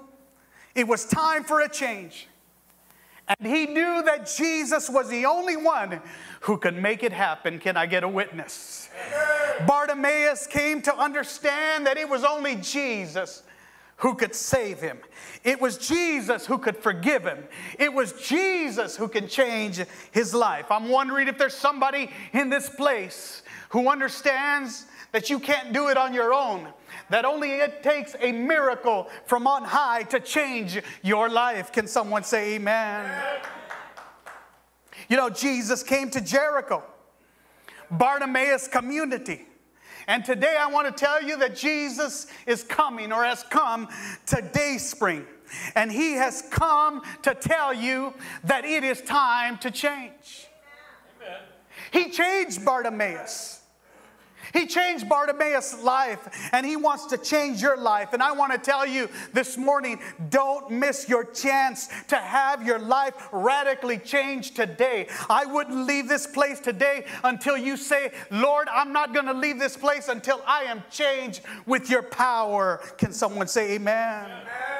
it 0.76 0.88
was 0.88 1.06
time 1.06 1.44
for 1.44 1.62
a 1.62 1.70
change. 1.70 2.28
And 3.27 3.48
he 3.48 3.65
knew 3.65 4.03
that 4.03 4.32
Jesus 4.36 4.89
was 4.89 5.10
the 5.10 5.25
only 5.25 5.56
one 5.56 6.01
who 6.42 6.58
could 6.58 6.75
make 6.75 7.03
it 7.03 7.13
happen. 7.13 7.58
Can 7.60 7.77
I 7.77 7.86
get 7.86 8.03
a 8.03 8.08
witness? 8.08 8.89
Bartimaeus 9.65 10.46
came 10.48 10.82
to 10.82 10.96
understand 10.96 11.88
that 11.88 11.98
it 11.98 12.10
was 12.10 12.24
only 12.24 12.56
Jesus 12.56 13.44
who 13.98 14.15
could 14.15 14.36
save 14.36 14.82
him. 14.82 14.98
It 15.46 15.62
was 15.62 15.77
Jesus 15.77 16.46
who 16.46 16.58
could 16.58 16.75
forgive 16.75 17.24
him. 17.24 17.46
It 17.80 17.94
was 17.94 18.12
Jesus 18.13 18.98
who 18.98 19.08
can 19.08 19.30
change 19.30 19.82
his 20.12 20.34
life. 20.34 20.65
I'm 20.70 20.89
wondering 20.89 21.30
if 21.30 21.38
there's 21.38 21.53
somebody 21.53 22.10
in 22.34 22.50
this 22.50 22.70
place 22.70 23.44
who 23.70 23.89
understands 23.89 24.86
that 25.13 25.30
you 25.30 25.39
can't 25.39 25.72
do 25.72 25.88
it 25.88 25.96
on 25.96 26.13
your 26.13 26.34
own 26.34 26.68
that 27.10 27.26
only 27.26 27.52
it 27.52 27.84
takes 27.84 28.16
a 28.20 28.32
miracle 28.32 29.08
from 29.26 29.48
on 29.48 29.64
high 29.64 30.04
to 30.04 30.20
change 30.20 30.82
your 31.02 31.30
life. 31.30 31.72
Can 31.72 31.88
someone 31.88 32.24
say 32.24 32.56
amen? 32.56 33.06
amen. 33.06 33.42
You 35.10 35.18
know, 35.18 35.30
Jesus 35.30 35.84
came 35.84 36.10
to 36.12 36.22
Jericho, 36.22 36.84
Bartimaeus 37.92 38.68
community. 38.68 39.46
And 40.08 40.26
today 40.26 40.58
I 40.60 40.68
want 40.68 40.88
to 40.88 40.94
tell 40.94 41.24
you 41.24 41.38
that 41.38 41.56
Jesus 41.56 42.28
is 42.46 42.64
coming 42.64 43.12
or 43.12 43.24
has 43.24 43.44
come 43.44 43.88
to 44.28 44.42
Dayspring. 44.42 45.26
And 45.76 45.92
he 45.92 46.14
has 46.14 46.44
come 46.50 47.02
to 47.22 47.36
tell 47.36 47.74
you 47.74 48.14
that 48.44 48.66
it 48.66 48.84
is 48.84 49.02
time 49.02 49.58
to 49.60 49.72
change. 49.72 50.48
Amen. 51.22 51.40
He 51.92 52.10
changed 52.10 52.66
Bartimaeus. 52.66 53.62
He 54.52 54.66
changed 54.68 55.08
Bartimaeus' 55.08 55.82
life 55.82 56.50
and 56.52 56.66
he 56.66 56.76
wants 56.76 57.06
to 57.08 57.18
change 57.18 57.62
your 57.62 57.78
life. 57.78 58.14
And 58.14 58.22
I 58.22 58.32
want 58.32 58.52
to 58.52 58.58
tell 58.58 58.86
you 58.86 59.10
this 59.32 59.58
morning 59.58 60.00
don't 60.30 60.70
miss 60.72 61.08
your 61.08 61.24
chance 61.24 61.88
to 62.08 62.16
have 62.16 62.66
your 62.66 62.80
life 62.80 63.30
radically 63.32 63.98
changed 63.98 64.56
today. 64.56 65.08
I 65.30 65.46
wouldn't 65.46 65.88
leave 65.88 66.08
this 66.08 66.28
place 66.28 66.60
today 66.60 67.06
until 67.24 67.58
you 67.58 67.78
say, 67.78 68.12
Lord, 68.32 68.68
I'm 68.70 68.92
not 68.92 69.14
going 69.14 69.28
to 69.28 69.34
leave 69.34 69.60
this 69.60 69.78
place 69.78 70.10
until 70.10 70.42
I 70.46 70.64
am 70.64 70.84
changed 70.92 71.42
with 71.66 71.90
your 71.90 72.04
power. 72.04 72.82
Can 72.98 73.14
someone 73.14 73.48
say 73.48 73.74
amen? 73.74 74.26
amen. 74.26 74.74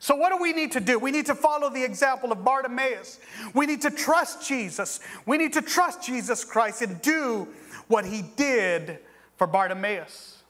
So, 0.00 0.14
what 0.14 0.30
do 0.30 0.40
we 0.40 0.52
need 0.52 0.72
to 0.72 0.80
do? 0.80 0.98
We 0.98 1.10
need 1.10 1.26
to 1.26 1.34
follow 1.34 1.70
the 1.70 1.82
example 1.82 2.30
of 2.30 2.44
Bartimaeus. 2.44 3.18
We 3.52 3.66
need 3.66 3.82
to 3.82 3.90
trust 3.90 4.46
Jesus. 4.46 5.00
We 5.26 5.38
need 5.38 5.52
to 5.54 5.62
trust 5.62 6.04
Jesus 6.04 6.44
Christ 6.44 6.82
and 6.82 7.02
do 7.02 7.48
what 7.88 8.04
he 8.04 8.22
did 8.22 8.98
for 9.36 9.46
Bartimaeus. 9.46 10.42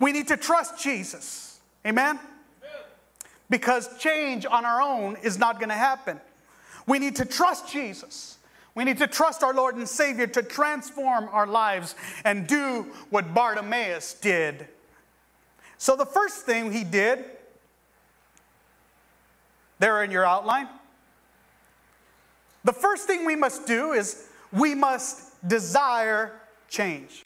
We 0.00 0.12
need 0.12 0.28
to 0.28 0.36
trust 0.36 0.82
Jesus. 0.82 1.60
Amen? 1.86 2.18
Because 3.50 3.98
change 3.98 4.44
on 4.44 4.64
our 4.64 4.80
own 4.80 5.16
is 5.22 5.38
not 5.38 5.58
going 5.58 5.70
to 5.70 5.74
happen. 5.74 6.20
We 6.86 6.98
need 6.98 7.16
to 7.16 7.24
trust 7.24 7.70
Jesus. 7.70 8.38
We 8.74 8.84
need 8.84 8.98
to 8.98 9.06
trust 9.06 9.42
our 9.42 9.54
Lord 9.54 9.76
and 9.76 9.88
Savior 9.88 10.26
to 10.28 10.42
transform 10.42 11.28
our 11.32 11.46
lives 11.46 11.94
and 12.24 12.46
do 12.46 12.86
what 13.10 13.34
Bartimaeus 13.34 14.14
did. 14.14 14.68
So, 15.78 15.96
the 15.96 16.06
first 16.06 16.44
thing 16.44 16.72
he 16.72 16.84
did, 16.84 17.24
there 19.78 20.02
in 20.02 20.10
your 20.10 20.24
outline, 20.24 20.68
the 22.64 22.72
first 22.72 23.06
thing 23.06 23.24
we 23.24 23.36
must 23.36 23.66
do 23.66 23.92
is 23.92 24.28
we 24.52 24.74
must 24.74 25.48
desire 25.48 26.32
change. 26.68 27.24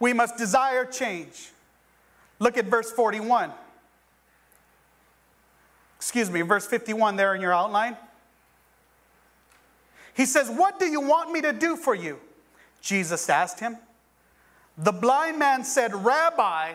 We 0.00 0.12
must 0.12 0.36
desire 0.36 0.84
change. 0.84 1.50
Look 2.38 2.58
at 2.58 2.66
verse 2.66 2.90
41. 2.90 3.52
Excuse 5.96 6.30
me, 6.30 6.42
verse 6.42 6.66
51 6.66 7.16
there 7.16 7.34
in 7.34 7.40
your 7.40 7.54
outline. 7.54 7.96
He 10.14 10.26
says, 10.26 10.50
What 10.50 10.78
do 10.78 10.86
you 10.86 11.00
want 11.00 11.32
me 11.32 11.40
to 11.42 11.52
do 11.52 11.76
for 11.76 11.94
you? 11.94 12.18
Jesus 12.80 13.28
asked 13.30 13.60
him. 13.60 13.78
The 14.76 14.92
blind 14.92 15.38
man 15.38 15.64
said, 15.64 15.94
Rabbi, 15.94 16.72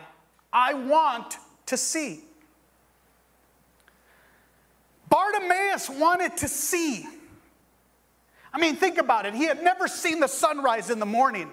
I 0.52 0.74
want 0.74 1.38
to 1.68 1.78
see. 1.78 2.22
Bartimaeus 5.10 5.90
wanted 5.90 6.38
to 6.38 6.48
see. 6.48 7.08
I 8.54 8.60
mean, 8.60 8.76
think 8.76 8.98
about 8.98 9.26
it. 9.26 9.34
He 9.34 9.46
had 9.46 9.64
never 9.64 9.88
seen 9.88 10.20
the 10.20 10.28
sunrise 10.28 10.90
in 10.90 11.00
the 11.00 11.06
morning. 11.06 11.50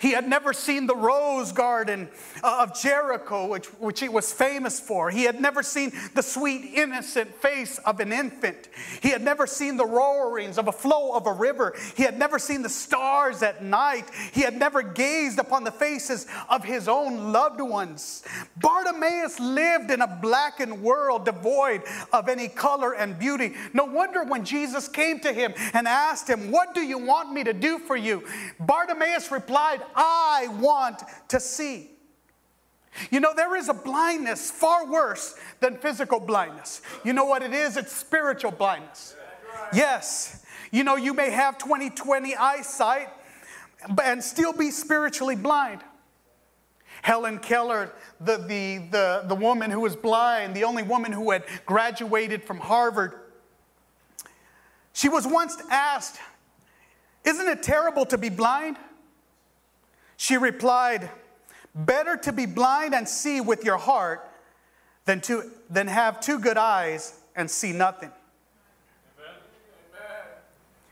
He 0.00 0.12
had 0.12 0.28
never 0.28 0.52
seen 0.52 0.86
the 0.86 0.96
rose 0.96 1.52
garden 1.52 2.08
uh, 2.42 2.66
of 2.66 2.80
Jericho, 2.80 3.46
which, 3.46 3.66
which 3.74 4.00
he 4.00 4.08
was 4.08 4.32
famous 4.32 4.78
for. 4.78 5.10
He 5.10 5.24
had 5.24 5.40
never 5.40 5.62
seen 5.62 5.92
the 6.14 6.22
sweet, 6.22 6.72
innocent 6.74 7.34
face 7.34 7.78
of 7.78 8.00
an 8.00 8.12
infant. 8.12 8.68
He 9.00 9.10
had 9.10 9.22
never 9.22 9.46
seen 9.46 9.76
the 9.76 9.86
roarings 9.86 10.58
of 10.58 10.68
a 10.68 10.72
flow 10.72 11.16
of 11.16 11.26
a 11.26 11.32
river. 11.32 11.74
He 11.96 12.02
had 12.02 12.18
never 12.18 12.38
seen 12.38 12.62
the 12.62 12.68
stars 12.68 13.42
at 13.42 13.64
night. 13.64 14.04
He 14.32 14.42
had 14.42 14.56
never 14.56 14.82
gazed 14.82 15.38
upon 15.38 15.64
the 15.64 15.72
faces 15.72 16.26
of 16.48 16.64
his 16.64 16.88
own 16.88 17.32
loved 17.32 17.60
ones. 17.60 18.22
Bartimaeus 18.56 19.40
lived 19.40 19.90
in 19.90 20.00
a 20.00 20.06
blackened 20.06 20.82
world 20.82 21.24
devoid 21.24 21.82
of 22.12 22.28
any 22.28 22.48
color 22.48 22.94
and 22.94 23.18
beauty. 23.18 23.54
No 23.72 23.84
wonder 23.84 24.24
when 24.24 24.44
Jesus 24.44 24.88
came 24.88 25.20
to 25.20 25.32
him 25.32 25.54
and 25.74 25.88
asked 25.88 26.28
him, 26.28 26.50
What 26.50 26.74
do 26.74 26.80
you 26.80 26.98
want 26.98 27.32
me 27.32 27.44
to 27.44 27.52
do 27.52 27.78
for 27.78 27.96
you? 27.96 28.24
Bartimaeus 28.60 29.30
replied, 29.30 29.80
I 29.94 30.48
want 30.60 31.02
to 31.28 31.40
see. 31.40 31.90
You 33.10 33.20
know, 33.20 33.32
there 33.34 33.56
is 33.56 33.68
a 33.68 33.74
blindness 33.74 34.50
far 34.50 34.90
worse 34.90 35.36
than 35.60 35.76
physical 35.76 36.20
blindness. 36.20 36.82
You 37.04 37.12
know 37.12 37.26
what 37.26 37.42
it 37.42 37.52
is? 37.52 37.76
It's 37.76 37.92
spiritual 37.92 38.50
blindness. 38.50 39.14
Yes. 39.72 40.44
You 40.70 40.84
know, 40.84 40.96
you 40.96 41.14
may 41.14 41.30
have 41.30 41.58
20 41.58 41.90
20 41.90 42.34
eyesight 42.36 43.08
and 44.02 44.22
still 44.22 44.52
be 44.52 44.70
spiritually 44.70 45.36
blind. 45.36 45.82
Helen 47.02 47.38
Keller, 47.38 47.92
the, 48.20 48.38
the, 48.38 48.78
the, 48.90 49.24
the 49.26 49.34
woman 49.34 49.70
who 49.70 49.80
was 49.80 49.94
blind, 49.94 50.54
the 50.54 50.64
only 50.64 50.82
woman 50.82 51.12
who 51.12 51.30
had 51.30 51.44
graduated 51.64 52.42
from 52.42 52.58
Harvard, 52.58 53.12
she 54.92 55.08
was 55.08 55.26
once 55.26 55.56
asked, 55.70 56.18
Isn't 57.24 57.46
it 57.46 57.62
terrible 57.62 58.04
to 58.06 58.18
be 58.18 58.28
blind? 58.30 58.78
She 60.18 60.36
replied, 60.36 61.08
Better 61.74 62.16
to 62.16 62.32
be 62.32 62.44
blind 62.44 62.92
and 62.92 63.08
see 63.08 63.40
with 63.40 63.64
your 63.64 63.78
heart 63.78 64.28
than, 65.04 65.20
to, 65.22 65.50
than 65.70 65.86
have 65.86 66.20
two 66.20 66.40
good 66.40 66.58
eyes 66.58 67.18
and 67.36 67.48
see 67.48 67.72
nothing. 67.72 68.10
Amen. 69.16 69.36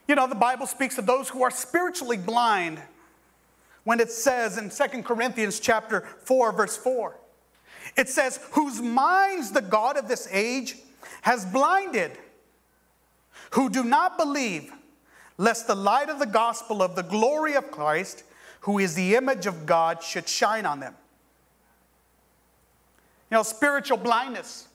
You 0.06 0.14
know, 0.14 0.28
the 0.28 0.36
Bible 0.36 0.66
speaks 0.66 0.96
of 0.96 1.06
those 1.06 1.28
who 1.28 1.42
are 1.42 1.50
spiritually 1.50 2.16
blind 2.16 2.80
when 3.82 3.98
it 3.98 4.12
says 4.12 4.58
in 4.58 4.70
2 4.70 5.02
Corinthians 5.02 5.58
chapter 5.58 6.02
4 6.22 6.52
verse 6.52 6.76
4. 6.76 7.16
It 7.96 8.08
says, 8.08 8.38
"Whose 8.52 8.80
minds 8.80 9.50
the 9.50 9.60
god 9.60 9.96
of 9.96 10.06
this 10.06 10.28
age 10.30 10.76
has 11.22 11.44
blinded, 11.44 12.16
who 13.50 13.70
do 13.70 13.82
not 13.82 14.16
believe 14.16 14.72
lest 15.36 15.66
the 15.66 15.74
light 15.74 16.08
of 16.08 16.20
the 16.20 16.26
gospel 16.26 16.80
of 16.80 16.94
the 16.94 17.02
glory 17.02 17.54
of 17.54 17.72
Christ, 17.72 18.22
who 18.66 18.80
is 18.80 18.96
the 18.96 19.14
image 19.14 19.46
of 19.46 19.64
God, 19.64 20.02
should 20.02 20.28
shine 20.28 20.66
on 20.66 20.80
them. 20.80 20.92
You 23.30 23.36
know, 23.36 23.44
spiritual 23.44 23.96
blindness 23.96 24.66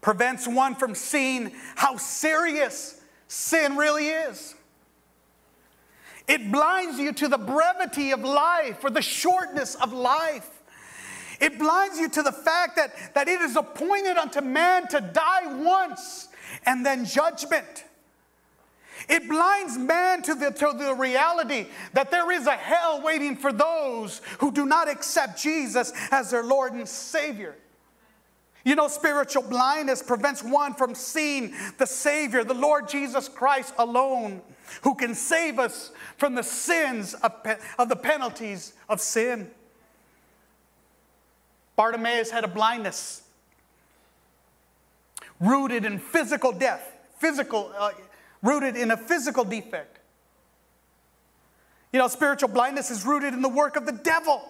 prevents 0.00 0.46
one 0.46 0.76
from 0.76 0.94
seeing 0.94 1.50
how 1.74 1.96
serious 1.96 3.00
sin 3.26 3.76
really 3.76 4.10
is. 4.10 4.54
It 6.28 6.52
blinds 6.52 7.00
you 7.00 7.12
to 7.14 7.26
the 7.26 7.36
brevity 7.36 8.12
of 8.12 8.20
life 8.20 8.84
or 8.84 8.90
the 8.90 9.02
shortness 9.02 9.74
of 9.74 9.92
life. 9.92 10.62
It 11.40 11.58
blinds 11.58 11.98
you 11.98 12.08
to 12.10 12.22
the 12.22 12.30
fact 12.30 12.76
that, 12.76 12.94
that 13.14 13.26
it 13.26 13.40
is 13.40 13.56
appointed 13.56 14.16
unto 14.16 14.40
man 14.40 14.86
to 14.86 15.00
die 15.00 15.52
once 15.64 16.28
and 16.64 16.86
then 16.86 17.06
judgment. 17.06 17.86
It 19.08 19.28
blinds 19.28 19.78
man 19.78 20.22
to 20.22 20.34
the, 20.34 20.50
to 20.50 20.74
the 20.78 20.94
reality 20.94 21.66
that 21.92 22.10
there 22.10 22.30
is 22.30 22.46
a 22.46 22.52
hell 22.52 23.00
waiting 23.02 23.36
for 23.36 23.52
those 23.52 24.20
who 24.38 24.52
do 24.52 24.66
not 24.66 24.88
accept 24.88 25.40
Jesus 25.40 25.92
as 26.10 26.30
their 26.30 26.42
Lord 26.42 26.72
and 26.72 26.88
Savior. 26.88 27.56
You 28.64 28.76
know, 28.76 28.88
spiritual 28.88 29.42
blindness 29.42 30.02
prevents 30.02 30.42
one 30.42 30.74
from 30.74 30.94
seeing 30.94 31.54
the 31.78 31.86
Savior, 31.86 32.44
the 32.44 32.54
Lord 32.54 32.88
Jesus 32.88 33.28
Christ 33.28 33.74
alone, 33.78 34.40
who 34.82 34.94
can 34.94 35.14
save 35.14 35.58
us 35.58 35.90
from 36.16 36.34
the 36.34 36.44
sins 36.44 37.14
of, 37.14 37.32
of 37.78 37.88
the 37.88 37.96
penalties 37.96 38.74
of 38.88 39.00
sin. 39.00 39.50
Bartimaeus 41.74 42.30
had 42.30 42.44
a 42.44 42.48
blindness 42.48 43.22
rooted 45.40 45.84
in 45.84 45.98
physical 45.98 46.52
death, 46.52 46.92
physical, 47.18 47.72
uh, 47.76 47.90
rooted 48.42 48.76
in 48.76 48.90
a 48.90 48.96
physical 48.96 49.44
defect. 49.44 49.98
You 51.92 51.98
know, 51.98 52.08
spiritual 52.08 52.48
blindness 52.48 52.90
is 52.90 53.04
rooted 53.04 53.34
in 53.34 53.42
the 53.42 53.48
work 53.48 53.76
of 53.76 53.86
the 53.86 53.92
devil 53.92 54.42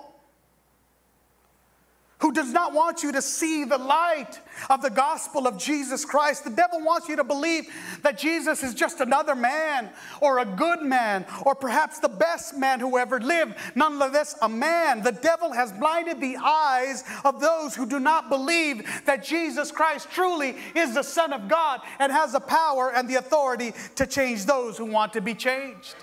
does 2.33 2.53
not 2.53 2.73
want 2.73 3.03
you 3.03 3.13
to 3.13 3.23
see 3.23 3.65
the 3.65 3.79
light 3.79 4.41
of 4.71 4.83
the 4.83 4.91
gospel 4.91 5.47
of 5.47 5.59
Jesus 5.59 6.05
Christ. 6.05 6.45
The 6.45 6.51
devil 6.51 6.81
wants 6.81 7.09
you 7.09 7.17
to 7.17 7.25
believe 7.25 7.67
that 8.03 8.19
Jesus 8.19 8.63
is 8.63 8.75
just 8.75 9.01
another 9.01 9.35
man 9.35 9.91
or 10.21 10.39
a 10.39 10.45
good 10.45 10.83
man 10.83 11.27
or 11.45 11.55
perhaps 11.55 11.99
the 11.99 12.09
best 12.09 12.57
man 12.57 12.81
who 12.81 12.99
ever 12.99 13.21
lived, 13.21 13.55
nonetheless, 13.75 14.37
a 14.43 14.49
man. 14.49 15.03
The 15.03 15.13
devil 15.13 15.53
has 15.53 15.73
blinded 15.73 16.21
the 16.21 16.37
eyes 16.37 17.05
of 17.25 17.41
those 17.41 17.75
who 17.75 17.87
do 17.87 17.99
not 17.99 18.29
believe 18.29 18.87
that 19.07 19.25
Jesus 19.25 19.71
Christ 19.71 20.09
truly 20.11 20.57
is 20.75 20.95
the 20.95 21.03
Son 21.03 21.33
of 21.33 21.49
God 21.49 21.81
and 21.99 22.13
has 22.13 22.33
the 22.33 22.41
power 22.41 22.93
and 22.95 23.09
the 23.09 23.17
authority 23.17 23.73
to 23.97 24.07
change 24.07 24.45
those 24.45 24.77
who 24.77 24.87
want 24.87 25.13
to 25.15 25.21
be 25.21 25.35
changed 25.35 25.95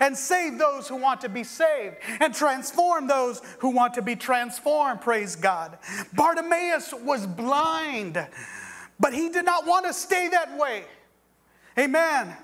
and 0.00 0.16
save 0.16 0.58
those 0.58 0.88
who 0.88 0.96
want 0.96 1.20
to 1.20 1.28
be 1.28 1.44
saved 1.44 1.96
and 2.20 2.34
transform 2.34 3.06
those 3.06 3.42
who 3.58 3.70
want 3.70 3.94
to 3.94 4.02
be 4.02 4.16
transformed. 4.16 5.00
Praise 5.00 5.36
God. 5.36 5.75
Bartimaeus 6.12 6.92
was 7.02 7.26
blind, 7.26 8.24
but 8.98 9.12
he 9.12 9.28
did 9.28 9.44
not 9.44 9.66
want 9.66 9.86
to 9.86 9.92
stay 9.92 10.28
that 10.28 10.56
way. 10.58 10.84
Amen. 11.78 12.34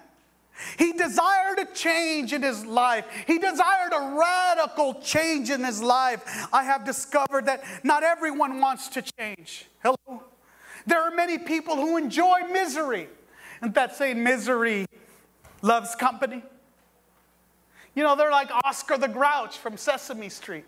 He 0.79 0.93
desired 0.93 1.59
a 1.59 1.65
change 1.75 2.33
in 2.33 2.43
his 2.43 2.65
life. 2.65 3.07
He 3.27 3.39
desired 3.39 3.93
a 3.95 4.17
radical 4.19 4.95
change 5.01 5.51
in 5.51 5.65
his 5.65 5.83
life. 5.83 6.23
I 6.53 6.63
have 6.65 6.85
discovered 6.85 7.47
that 7.47 7.65
not 7.83 8.03
everyone 8.03 8.61
wants 8.61 8.89
to 8.89 9.03
change. 9.19 9.67
Hello? 9.83 10.23
There 10.87 11.01
are 11.01 11.11
many 11.11 11.39
people 11.39 11.77
who 11.77 11.97
enjoy 11.97 12.41
misery. 12.53 13.09
And 13.61 13.73
that 13.75 13.97
saying, 13.97 14.23
misery 14.23 14.87
loves 15.63 15.95
company? 15.95 16.43
You 17.95 18.03
know, 18.03 18.17
they're 18.17 18.31
like 18.31 18.51
Oscar 18.65 18.99
the 18.99 19.09
Grouch 19.09 19.59
from 19.59 19.77
Sesame 19.77 20.29
Street, 20.29 20.65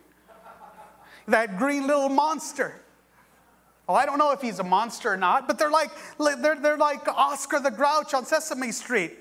that 1.29 1.59
green 1.59 1.87
little 1.87 2.09
monster. 2.09 2.81
Oh, 3.89 3.95
I 3.95 4.07
don't 4.07 4.19
know 4.19 4.33
if 4.33 4.41
he's 4.41 4.61
a 4.61 4.65
monster 4.65 5.13
or 5.13 5.17
not, 5.17 5.47
but 5.47 5.59
they're 5.59 5.71
like, 5.71 5.91
they're, 6.19 6.57
they're 6.57 6.79
like 6.79 7.07
Oscar 7.09 7.61
the 7.61 7.71
Grouch 7.71 8.15
on 8.15 8.25
Sesame 8.25 8.73
Street. 8.73 9.13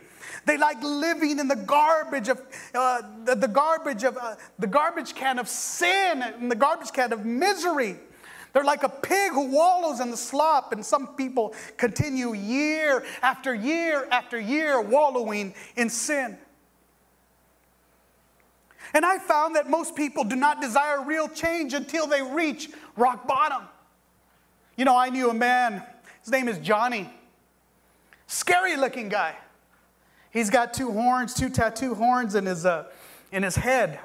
They 0.45 0.57
like 0.57 0.81
living 0.81 1.39
in 1.39 1.47
the 1.47 1.55
garbage 1.55 2.29
of 2.29 2.41
uh, 2.73 3.01
the, 3.25 3.35
the, 3.35 3.47
garbage 3.47 4.03
of 4.03 4.17
uh, 4.17 4.35
the 4.59 4.67
garbage 4.67 5.15
can 5.15 5.37
of 5.37 5.49
sin 5.49 6.21
and 6.21 6.49
the 6.49 6.55
garbage 6.55 6.91
can 6.91 7.11
of 7.11 7.25
misery. 7.25 7.97
They're 8.53 8.63
like 8.63 8.83
a 8.83 8.89
pig 8.89 9.31
who 9.31 9.47
wallows 9.47 9.99
in 9.99 10.11
the 10.11 10.17
slop, 10.17 10.73
and 10.73 10.85
some 10.85 11.15
people 11.15 11.55
continue 11.75 12.33
year 12.33 13.03
after 13.21 13.53
year 13.53 14.07
after 14.11 14.39
year 14.39 14.79
wallowing 14.79 15.55
in 15.75 15.89
sin. 15.89 16.37
And 18.93 19.05
I 19.05 19.17
found 19.17 19.55
that 19.55 19.69
most 19.69 19.95
people 19.95 20.23
do 20.23 20.35
not 20.35 20.61
desire 20.61 21.03
real 21.03 21.27
change 21.27 21.73
until 21.73 22.07
they 22.07 22.21
reach 22.21 22.69
rock 22.95 23.27
bottom. 23.27 23.63
You 24.75 24.85
know, 24.85 24.97
I 24.97 25.09
knew 25.09 25.29
a 25.29 25.33
man, 25.33 25.83
his 26.21 26.31
name 26.31 26.47
is 26.47 26.57
Johnny. 26.59 27.09
Scary 28.27 28.75
looking 28.75 29.09
guy. 29.09 29.35
He's 30.31 30.49
got 30.49 30.73
two 30.73 30.91
horns, 30.91 31.33
two 31.33 31.49
tattoo 31.49 31.93
horns 31.93 32.33
in 32.33 32.45
his, 32.45 32.65
uh, 32.65 32.85
in 33.31 33.43
his 33.43 33.55
head. 33.55 33.99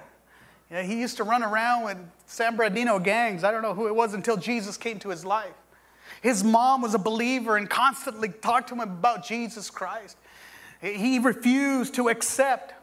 He 0.70 1.00
used 1.00 1.16
to 1.16 1.24
run 1.24 1.42
around 1.42 1.84
with 1.84 1.96
San 2.26 2.56
Bernardino 2.56 2.98
gangs. 2.98 3.42
I 3.42 3.50
don't 3.50 3.62
know 3.62 3.72
who 3.72 3.86
it 3.86 3.94
was 3.94 4.12
until 4.12 4.36
Jesus 4.36 4.76
came 4.76 4.98
to 4.98 5.08
his 5.08 5.24
life. 5.24 5.54
His 6.20 6.44
mom 6.44 6.82
was 6.82 6.94
a 6.94 6.98
believer 6.98 7.56
and 7.56 7.70
constantly 7.70 8.28
talked 8.28 8.68
to 8.68 8.74
him 8.74 8.80
about 8.80 9.24
Jesus 9.24 9.70
Christ. 9.70 10.18
He 10.82 11.18
refused 11.18 11.94
to 11.94 12.08
accept. 12.08 12.74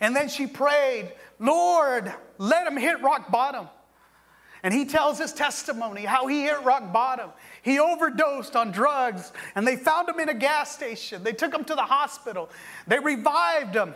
And 0.00 0.16
then 0.16 0.28
she 0.28 0.46
prayed 0.46 1.12
Lord, 1.38 2.12
let 2.38 2.66
him 2.66 2.76
hit 2.76 3.00
rock 3.02 3.30
bottom. 3.30 3.68
And 4.62 4.74
he 4.74 4.84
tells 4.84 5.18
his 5.18 5.32
testimony 5.32 6.04
how 6.04 6.26
he 6.26 6.42
hit 6.42 6.62
rock 6.64 6.92
bottom. 6.92 7.30
He 7.62 7.78
overdosed 7.78 8.56
on 8.56 8.72
drugs 8.72 9.32
and 9.54 9.66
they 9.66 9.76
found 9.76 10.08
him 10.08 10.18
in 10.18 10.28
a 10.28 10.34
gas 10.34 10.74
station. 10.74 11.22
They 11.22 11.32
took 11.32 11.54
him 11.54 11.64
to 11.64 11.74
the 11.74 11.82
hospital. 11.82 12.50
They 12.86 12.98
revived 12.98 13.74
him. 13.74 13.94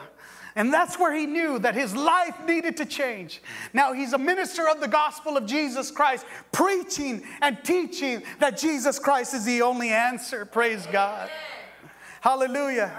And 0.54 0.72
that's 0.72 0.98
where 0.98 1.14
he 1.14 1.26
knew 1.26 1.58
that 1.60 1.74
his 1.74 1.96
life 1.96 2.36
needed 2.46 2.76
to 2.76 2.84
change. 2.84 3.42
Now 3.72 3.92
he's 3.92 4.12
a 4.12 4.18
minister 4.18 4.68
of 4.68 4.80
the 4.80 4.88
gospel 4.88 5.36
of 5.36 5.46
Jesus 5.46 5.90
Christ, 5.90 6.26
preaching 6.52 7.24
and 7.40 7.58
teaching 7.64 8.22
that 8.38 8.58
Jesus 8.58 8.98
Christ 8.98 9.34
is 9.34 9.44
the 9.44 9.62
only 9.62 9.88
answer. 9.88 10.44
Praise 10.44 10.86
God. 10.92 11.30
Hallelujah. 12.22 12.92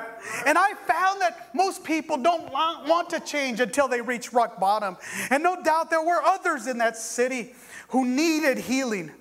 And 0.46 0.58
I 0.58 0.74
found 0.74 1.22
that 1.22 1.50
most 1.56 1.86
people 1.86 2.18
don't 2.18 2.52
want 2.52 3.10
to 3.12 3.22
change 3.22 3.62
until 3.62 3.88
they 3.88 4.02
reach 4.02 4.34
rock 4.34 4.60
bottom. 4.60 4.98
And 5.30 5.42
no 5.42 5.64
doubt 5.64 5.90
there 5.90 6.04
were 6.04 6.22
others 6.22 6.68
in 6.68 6.78
that 6.80 6.98
city 6.98 7.56
who 7.88 8.06
needed 8.06 8.58
healing. 8.58 9.12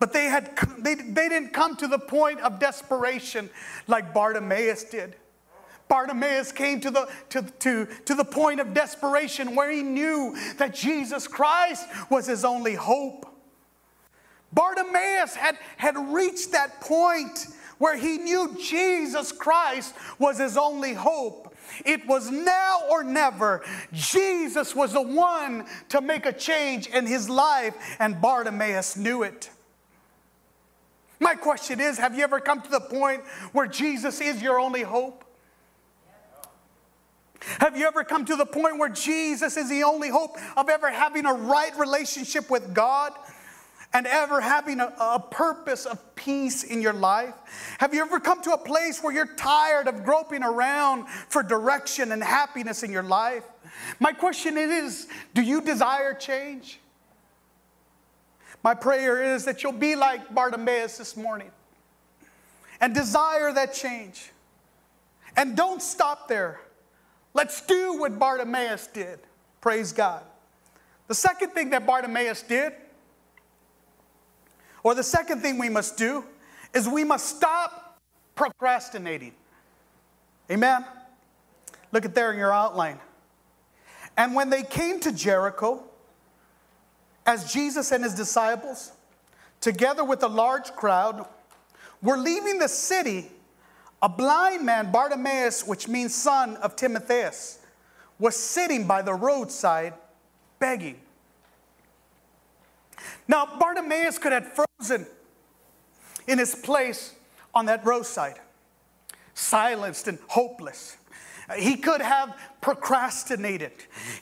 But 0.00 0.12
they, 0.12 0.24
had, 0.24 0.50
they, 0.78 0.96
they 0.96 1.28
didn't 1.28 1.52
come 1.52 1.76
to 1.76 1.86
the 1.86 1.98
point 1.98 2.40
of 2.40 2.58
desperation 2.58 3.48
like 3.86 4.12
Bartimaeus 4.12 4.82
did. 4.82 5.14
Bartimaeus 5.86 6.50
came 6.50 6.80
to 6.80 6.90
the, 6.90 7.08
to, 7.28 7.42
to, 7.60 7.86
to 8.04 8.14
the 8.16 8.24
point 8.24 8.58
of 8.58 8.74
desperation 8.74 9.54
where 9.54 9.70
he 9.70 9.82
knew 9.82 10.36
that 10.56 10.74
Jesus 10.74 11.28
Christ 11.28 11.86
was 12.10 12.26
his 12.26 12.44
only 12.44 12.74
hope. 12.74 13.32
Bartimaeus 14.52 15.36
had, 15.36 15.56
had 15.76 15.96
reached 15.96 16.50
that 16.50 16.80
point 16.80 17.46
where 17.78 17.96
he 17.96 18.18
knew 18.18 18.56
Jesus 18.60 19.32
Christ 19.32 19.94
was 20.18 20.38
his 20.38 20.56
only 20.56 20.94
hope. 20.94 21.54
It 21.84 22.06
was 22.06 22.30
now 22.30 22.82
or 22.90 23.02
never. 23.02 23.64
Jesus 23.92 24.74
was 24.74 24.92
the 24.92 25.02
one 25.02 25.66
to 25.90 26.00
make 26.00 26.26
a 26.26 26.32
change 26.32 26.86
in 26.86 27.06
his 27.06 27.28
life, 27.28 27.74
and 27.98 28.20
Bartimaeus 28.20 28.96
knew 28.96 29.22
it. 29.22 29.50
My 31.18 31.34
question 31.34 31.80
is 31.80 31.98
Have 31.98 32.16
you 32.16 32.24
ever 32.24 32.40
come 32.40 32.60
to 32.62 32.70
the 32.70 32.80
point 32.80 33.22
where 33.52 33.66
Jesus 33.66 34.20
is 34.20 34.42
your 34.42 34.60
only 34.60 34.82
hope? 34.82 35.24
Have 37.60 37.76
you 37.76 37.86
ever 37.86 38.02
come 38.02 38.24
to 38.24 38.34
the 38.36 38.46
point 38.46 38.78
where 38.78 38.88
Jesus 38.88 39.56
is 39.56 39.68
the 39.68 39.84
only 39.84 40.08
hope 40.08 40.36
of 40.56 40.68
ever 40.68 40.90
having 40.90 41.26
a 41.26 41.32
right 41.32 41.76
relationship 41.78 42.50
with 42.50 42.74
God? 42.74 43.12
And 43.96 44.06
ever 44.06 44.42
having 44.42 44.78
a, 44.78 44.92
a, 45.00 45.18
purpose 45.18 45.86
of 45.86 46.14
peace 46.16 46.64
in 46.64 46.82
your 46.82 46.92
life? 46.92 47.32
Have 47.78 47.94
you 47.94 48.02
ever 48.02 48.20
come 48.20 48.42
to 48.42 48.50
a 48.50 48.58
place 48.58 49.02
where 49.02 49.10
you're 49.10 49.34
tired 49.36 49.88
of 49.88 50.04
groping 50.04 50.42
around 50.42 51.08
for 51.08 51.42
direction 51.42 52.12
and 52.12 52.22
happiness 52.22 52.82
in 52.82 52.92
your 52.92 53.02
life? 53.02 53.44
My 53.98 54.12
question 54.12 54.58
is 54.58 55.08
do 55.32 55.40
you 55.40 55.62
desire 55.62 56.12
change? 56.12 56.78
My 58.62 58.74
prayer 58.74 59.34
is 59.34 59.46
that 59.46 59.62
you'll 59.62 59.72
be 59.72 59.96
like 59.96 60.34
Bartimaeus 60.34 60.98
this 60.98 61.16
morning 61.16 61.50
and 62.82 62.94
desire 62.94 63.50
that 63.54 63.72
change. 63.72 64.30
And 65.38 65.56
don't 65.56 65.80
stop 65.80 66.28
there. 66.28 66.60
Let's 67.32 67.62
do 67.62 67.98
what 67.98 68.18
Bartimaeus 68.18 68.88
did. 68.88 69.20
Praise 69.62 69.94
God. 69.94 70.22
The 71.08 71.14
second 71.14 71.52
thing 71.52 71.70
that 71.70 71.86
Bartimaeus 71.86 72.42
did 72.42 72.74
or 74.86 74.94
the 74.94 75.02
second 75.02 75.40
thing 75.40 75.58
we 75.58 75.68
must 75.68 75.96
do 75.96 76.24
is 76.72 76.88
we 76.88 77.02
must 77.02 77.26
stop 77.36 77.98
procrastinating. 78.36 79.32
Amen? 80.48 80.84
Look 81.90 82.04
at 82.04 82.14
there 82.14 82.30
in 82.30 82.38
your 82.38 82.52
outline. 82.52 83.00
And 84.16 84.32
when 84.32 84.48
they 84.48 84.62
came 84.62 85.00
to 85.00 85.10
Jericho, 85.10 85.82
as 87.26 87.52
Jesus 87.52 87.90
and 87.90 88.04
his 88.04 88.14
disciples, 88.14 88.92
together 89.60 90.04
with 90.04 90.22
a 90.22 90.28
large 90.28 90.70
crowd, 90.74 91.26
were 92.00 92.16
leaving 92.16 92.60
the 92.60 92.68
city, 92.68 93.26
a 94.00 94.08
blind 94.08 94.64
man, 94.64 94.92
Bartimaeus, 94.92 95.66
which 95.66 95.88
means 95.88 96.14
son 96.14 96.58
of 96.58 96.76
Timotheus, 96.76 97.58
was 98.20 98.36
sitting 98.36 98.86
by 98.86 99.02
the 99.02 99.14
roadside 99.14 99.94
begging. 100.60 101.00
Now, 103.28 103.58
Bartimaeus 103.58 104.18
could 104.18 104.32
have 104.32 104.52
frozen 104.78 105.06
in 106.26 106.38
his 106.38 106.54
place 106.54 107.14
on 107.54 107.66
that 107.66 107.84
roadside, 107.84 108.40
silenced 109.34 110.08
and 110.08 110.18
hopeless. 110.28 110.96
He 111.56 111.76
could 111.76 112.00
have 112.00 112.36
procrastinated. 112.66 113.70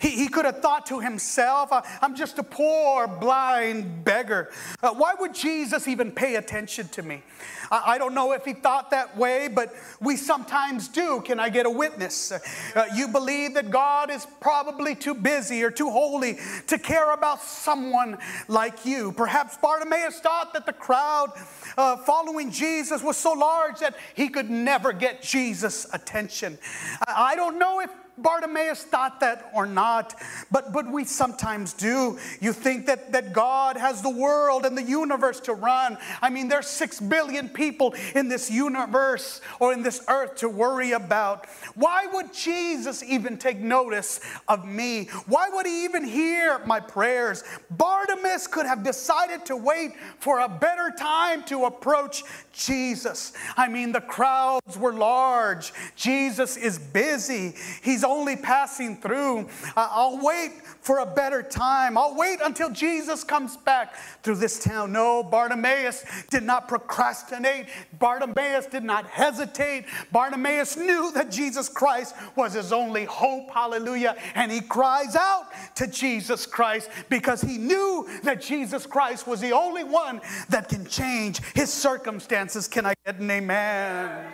He, 0.01 0.11
he 0.11 0.29
could 0.29 0.45
have 0.45 0.61
thought 0.61 0.85
to 0.89 1.01
himself, 1.01 1.71
I'm 2.03 2.15
just 2.15 2.39
a 2.39 2.43
poor, 2.43 3.09
blind 3.09 4.05
beggar. 4.05 4.51
Uh, 4.83 4.91
why 4.91 5.15
would 5.19 5.35
Jesus 5.35 5.89
even 5.89 6.13
pay 6.13 6.35
attention 6.35 6.89
to 6.89 7.03
me? 7.03 7.23
I, 7.71 7.95
I, 7.95 7.99
don't 7.99 8.13
know 8.13 8.33
if 8.33 8.45
he 8.45 8.53
thought 8.53 8.91
that 8.91 9.17
way, 9.17 9.49
but 9.49 9.75
we 9.99 10.19
sometimes 10.19 10.89
do. 10.89 11.23
Can 11.25 11.41
I 11.41 11.49
get 11.49 11.65
a 11.65 11.71
witness? 11.71 12.33
Uh, 12.33 12.85
you 12.95 13.09
believe 13.09 13.55
that 13.55 13.71
God 13.71 14.11
is 14.11 14.27
probably 14.43 14.95
too 14.95 15.15
busy 15.15 15.63
or 15.63 15.71
too 15.71 15.89
holy 15.89 16.37
to 16.67 16.79
care 16.79 17.15
about 17.15 17.41
someone 17.41 18.19
like 18.47 18.85
you. 18.85 19.13
Perhaps 19.13 19.57
Bartimaeus 19.57 20.21
thought 20.21 20.53
that 20.53 20.67
the 20.67 20.75
crowd 20.75 21.33
uh, 21.79 21.97
following 21.97 22.51
Jesus 22.51 23.03
was 23.03 23.17
so 23.17 23.33
large 23.33 23.79
that 23.79 23.97
he 24.15 24.29
could 24.29 24.51
never 24.51 24.93
get 24.93 25.23
Jesus' 25.23 25.87
attention. 25.95 26.59
I, 27.07 27.33
I 27.33 27.37
don't 27.37 27.59
know 27.59 27.81
if 27.81 27.89
Bartimaeus 28.17 28.85
thought 28.85 29.21
that 29.21 29.51
or 29.55 29.67
not, 29.67 30.15
but, 30.51 30.73
but 30.73 30.91
we 30.91 31.05
sometimes 31.05 31.73
do. 31.73 32.19
You 32.41 32.53
think 32.53 32.87
that, 32.87 33.13
that 33.13 33.33
God 33.33 33.77
has 33.77 34.03
the 34.03 34.11
world 34.11 34.65
and 34.65 34.79
the 34.79 34.83
universe 34.83 35.41
to 35.41 35.55
run. 35.55 35.99
I 36.23 36.31
mean, 36.31 36.49
there's 36.49 36.69
six 36.69 37.01
billion 37.01 37.49
people 37.49 37.95
in 38.15 38.29
this 38.29 38.51
universe 38.51 39.41
or 39.59 39.73
in 39.73 39.83
this 39.83 40.05
earth 40.09 40.37
to 40.37 40.49
worry 40.49 40.93
about. 40.93 41.47
Why 41.75 42.07
would 42.07 42.33
Jesus 42.33 43.03
even 43.03 43.37
take 43.37 43.59
notice 43.59 44.21
of 44.49 44.65
me? 44.65 45.07
Why 45.27 45.49
would 45.53 45.67
he 45.67 45.85
even 45.85 46.05
hear 46.05 46.61
my 46.67 46.81
prayers? 46.81 47.43
Bartimaeus 47.71 48.47
could 48.47 48.67
have 48.67 48.85
decided 48.85 49.45
to 49.47 49.57
wait 49.57 49.93
for 50.21 50.41
a 50.41 50.49
better 50.49 50.93
time 50.97 51.43
to 51.45 51.65
approach 51.65 52.23
Jesus. 52.53 53.33
I 53.57 53.69
mean, 53.69 53.91
the 53.93 54.01
crowds 54.01 54.79
were 54.79 54.93
large. 54.93 55.73
Jesus 55.97 56.57
is 56.57 56.79
busy. 56.79 57.55
He's 57.83 58.04
only 58.05 58.37
passing 58.37 58.97
through. 58.99 59.49
I'll 59.77 60.21
wait 60.23 60.53
for 60.81 60.99
a 60.99 61.07
better 61.07 61.43
time. 61.43 61.97
I'll 61.97 62.15
wait 62.15 62.41
until 62.45 62.71
Jesus 62.71 63.25
comes 63.25 63.57
back 63.57 63.97
through 64.23 64.37
this 64.37 64.63
town. 64.63 64.93
No, 64.93 65.23
Bartimaeus 65.23 66.05
did 66.31 66.43
not 66.43 66.69
procrastinate. 66.69 67.67
Bartimaeus 67.99 68.67
did 68.67 68.85
not 68.85 69.07
hesitate. 69.07 69.87
Bartimaeus 70.13 70.77
knew 70.77 71.11
that 71.13 71.31
Jesus 71.31 71.69
Christ 71.69 72.15
was 72.37 72.53
his 72.53 72.73
only 72.73 73.07
hope. 73.07 73.51
Hallelujah. 73.51 74.17
And 74.35 74.53
he 74.53 74.61
cries 74.61 75.17
out 75.17 75.47
to 75.77 75.87
Jesus 75.87 76.47
Christ 76.47 76.91
because 77.09 77.41
he 77.41 77.59
knew 77.59 78.07
that 78.23 78.43
Jesus 78.43 78.87
Christ 78.87 79.27
was 79.27 79.41
the 79.41 79.53
only 79.53 79.85
one 79.85 80.21
that 80.51 80.69
can 80.69 80.85
change 80.85 81.41
his 81.55 81.73
circumstances. 81.73 82.69
Can 82.69 82.85
I 82.85 82.95
get 83.07 83.19
an 83.19 83.31
amen? 83.31 84.33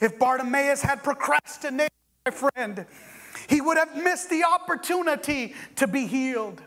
If 0.00 0.18
Bartimaeus 0.18 0.80
had 0.80 1.02
procrastinated, 1.02 1.90
my 2.26 2.32
friend, 2.32 2.86
he 3.48 3.60
would 3.60 3.78
have 3.78 3.96
missed 3.96 4.30
the 4.30 4.44
opportunity 4.44 5.54
to 5.76 5.86
be 5.86 6.06
healed. 6.06 6.60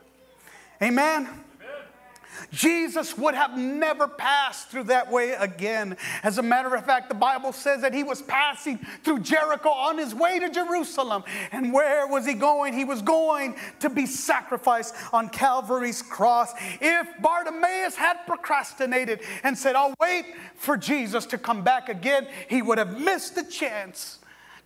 Amen. 0.81 1.27
Jesus 2.51 3.17
would 3.17 3.35
have 3.35 3.57
never 3.57 4.07
passed 4.07 4.69
through 4.69 4.85
that 4.85 5.11
way 5.11 5.31
again. 5.31 5.97
As 6.23 6.37
a 6.37 6.41
matter 6.41 6.73
of 6.73 6.85
fact, 6.85 7.09
the 7.09 7.15
Bible 7.15 7.51
says 7.51 7.81
that 7.81 7.93
he 7.93 8.01
was 8.01 8.21
passing 8.21 8.77
through 9.03 9.19
Jericho 9.19 9.67
on 9.69 9.97
his 9.97 10.15
way 10.15 10.39
to 10.39 10.49
Jerusalem. 10.49 11.25
And 11.51 11.73
where 11.73 12.07
was 12.07 12.25
he 12.25 12.33
going? 12.33 12.73
He 12.73 12.85
was 12.85 13.01
going 13.01 13.57
to 13.81 13.89
be 13.89 14.05
sacrificed 14.05 14.95
on 15.11 15.27
Calvary's 15.27 16.01
cross. 16.01 16.53
If 16.79 17.07
Bartimaeus 17.21 17.95
had 17.95 18.25
procrastinated 18.25 19.19
and 19.43 19.57
said, 19.57 19.75
I'll 19.75 19.93
wait 19.99 20.25
for 20.55 20.77
Jesus 20.77 21.25
to 21.27 21.37
come 21.37 21.61
back 21.61 21.89
again, 21.89 22.25
he 22.47 22.61
would 22.61 22.77
have 22.77 22.97
missed 22.97 23.35
the 23.35 23.43
chance 23.43 24.19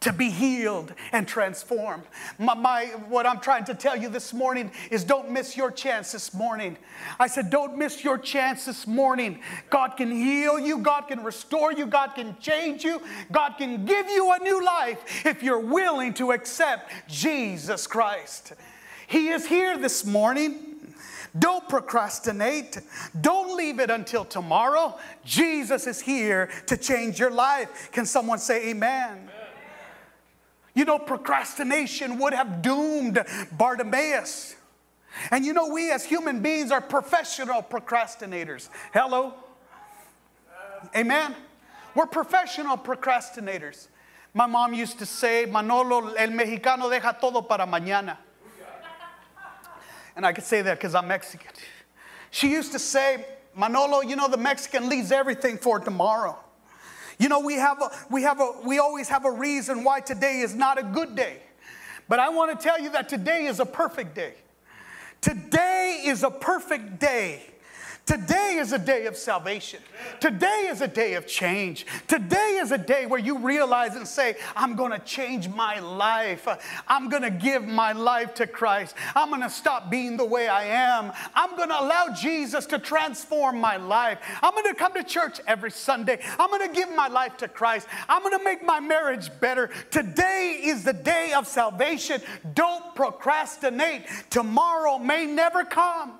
to 0.03 0.11
be 0.11 0.29
healed 0.29 0.93
and 1.13 1.25
transformed. 1.25 2.03
My, 2.37 2.53
my, 2.53 2.85
what 3.07 3.25
I'm 3.25 3.39
trying 3.39 3.63
to 3.65 3.73
tell 3.73 3.95
you 3.95 4.09
this 4.09 4.33
morning 4.33 4.69
is 4.91 5.05
don't 5.05 5.31
miss 5.31 5.55
your 5.55 5.71
chance 5.71 6.11
this 6.11 6.33
morning. 6.33 6.77
I 7.19 7.27
said, 7.27 7.49
don't 7.49 7.77
miss 7.77 8.03
your 8.03 8.17
chance 8.17 8.65
this 8.65 8.85
morning. 8.85 9.39
God 9.69 9.95
can 9.95 10.11
heal 10.11 10.59
you, 10.59 10.79
God 10.79 11.07
can 11.07 11.23
restore 11.23 11.71
you, 11.71 11.85
God 11.85 12.15
can 12.15 12.35
change 12.41 12.83
you, 12.83 13.01
God 13.31 13.53
can 13.57 13.85
give 13.85 14.09
you 14.09 14.31
a 14.33 14.39
new 14.39 14.63
life 14.63 15.25
if 15.25 15.41
you're 15.41 15.59
willing 15.59 16.13
to 16.15 16.33
accept 16.33 16.91
Jesus 17.07 17.87
Christ. 17.87 18.53
He 19.07 19.29
is 19.29 19.45
here 19.45 19.77
this 19.77 20.05
morning. 20.05 20.69
Don't 21.37 21.67
procrastinate. 21.67 22.79
Don't 23.19 23.57
leave 23.57 23.79
it 23.79 23.89
until 23.89 24.23
tomorrow. 24.25 24.99
Jesus 25.25 25.87
is 25.87 25.99
here 25.99 26.49
to 26.67 26.77
change 26.77 27.19
your 27.19 27.31
life. 27.31 27.89
Can 27.91 28.05
someone 28.05 28.37
say 28.37 28.69
amen? 28.69 29.11
amen. 29.11 29.32
You 30.73 30.85
know, 30.85 30.97
procrastination 30.97 32.17
would 32.19 32.33
have 32.33 32.61
doomed 32.61 33.23
Bartimaeus. 33.51 34.55
And 35.29 35.45
you 35.45 35.53
know, 35.53 35.67
we 35.67 35.91
as 35.91 36.03
human 36.03 36.41
beings 36.41 36.71
are 36.71 36.81
professional 36.81 37.61
procrastinators. 37.61 38.69
Hello? 38.93 39.33
Amen? 40.95 41.35
We're 41.95 42.07
professional 42.07 42.77
procrastinators. 42.77 43.87
My 44.33 44.47
mom 44.47 44.73
used 44.73 44.97
to 44.99 45.05
say, 45.05 45.45
Manolo, 45.45 46.13
el 46.13 46.29
mexicano 46.29 46.89
deja 46.89 47.15
todo 47.19 47.43
para 47.43 47.67
mañana. 47.67 48.17
And 50.15 50.25
I 50.25 50.33
could 50.33 50.43
say 50.43 50.61
that 50.63 50.77
because 50.77 50.95
I'm 50.95 51.07
Mexican. 51.07 51.51
She 52.31 52.49
used 52.49 52.71
to 52.71 52.79
say, 52.79 53.25
Manolo, 53.55 54.01
you 54.01 54.15
know, 54.15 54.27
the 54.27 54.37
Mexican 54.37 54.89
leaves 54.89 55.11
everything 55.11 55.57
for 55.57 55.79
tomorrow. 55.79 56.42
You 57.23 57.29
know, 57.29 57.39
we 57.39 57.53
have 57.53 57.81
a, 57.81 57.89
we 58.11 58.23
have 58.23 58.41
a, 58.41 58.51
we 58.65 58.79
always 58.79 59.07
have 59.07 59.23
a 59.23 59.31
reason 59.31 59.85
why 59.85 60.01
today 60.01 60.41
is 60.41 60.53
not 60.53 60.77
a 60.77 60.83
good 60.83 61.15
day. 61.15 61.37
But 62.09 62.19
I 62.19 62.27
want 62.27 62.51
to 62.51 62.61
tell 62.61 62.77
you 62.77 62.91
that 62.91 63.07
today 63.07 63.45
is 63.45 63.61
a 63.61 63.65
perfect 63.65 64.13
day. 64.13 64.33
Today 65.21 66.01
is 66.03 66.23
a 66.23 66.29
perfect 66.29 66.99
day. 66.99 67.43
Today 68.05 68.57
is 68.59 68.73
a 68.73 68.77
day 68.77 69.05
of 69.05 69.15
salvation. 69.15 69.79
Today 70.19 70.67
is 70.69 70.81
a 70.81 70.89
day 70.89 71.13
of 71.13 71.25
change. 71.25 71.85
Today 72.09 72.59
is 72.61 72.73
a 72.73 72.77
day 72.77 73.05
where 73.05 73.19
you 73.19 73.37
realize 73.37 73.95
and 73.95 74.05
say, 74.05 74.35
I'm 74.57 74.75
going 74.75 74.91
to 74.91 74.99
change 74.99 75.47
my 75.47 75.79
life. 75.79 76.45
I'm 76.89 77.07
going 77.07 77.23
to 77.23 77.31
give 77.31 77.65
my 77.65 77.93
life 77.93 78.33
to 78.35 78.47
Christ. 78.47 78.95
I'm 79.15 79.29
going 79.29 79.41
to 79.41 79.49
stop 79.49 79.89
being 79.89 80.17
the 80.17 80.25
way 80.25 80.49
I 80.49 80.65
am. 80.65 81.13
I'm 81.33 81.55
going 81.55 81.69
to 81.69 81.79
allow 81.79 82.09
Jesus 82.13 82.65
to 82.67 82.77
transform 82.77 83.61
my 83.61 83.77
life. 83.77 84.19
I'm 84.41 84.53
going 84.53 84.65
to 84.65 84.75
come 84.75 84.93
to 84.95 85.03
church 85.03 85.39
every 85.47 85.71
Sunday. 85.71 86.19
I'm 86.37 86.49
going 86.49 86.67
to 86.67 86.75
give 86.75 86.93
my 86.93 87.07
life 87.07 87.37
to 87.37 87.47
Christ. 87.47 87.87
I'm 88.09 88.21
going 88.21 88.37
to 88.37 88.43
make 88.43 88.65
my 88.65 88.81
marriage 88.81 89.29
better. 89.39 89.69
Today 89.91 90.59
is 90.61 90.83
the 90.83 90.93
day 90.93 91.31
of 91.33 91.47
salvation. 91.47 92.21
Don't 92.53 92.95
procrastinate. 92.95 94.07
Tomorrow 94.29 94.97
may 94.97 95.25
never 95.25 95.63
come. 95.63 96.19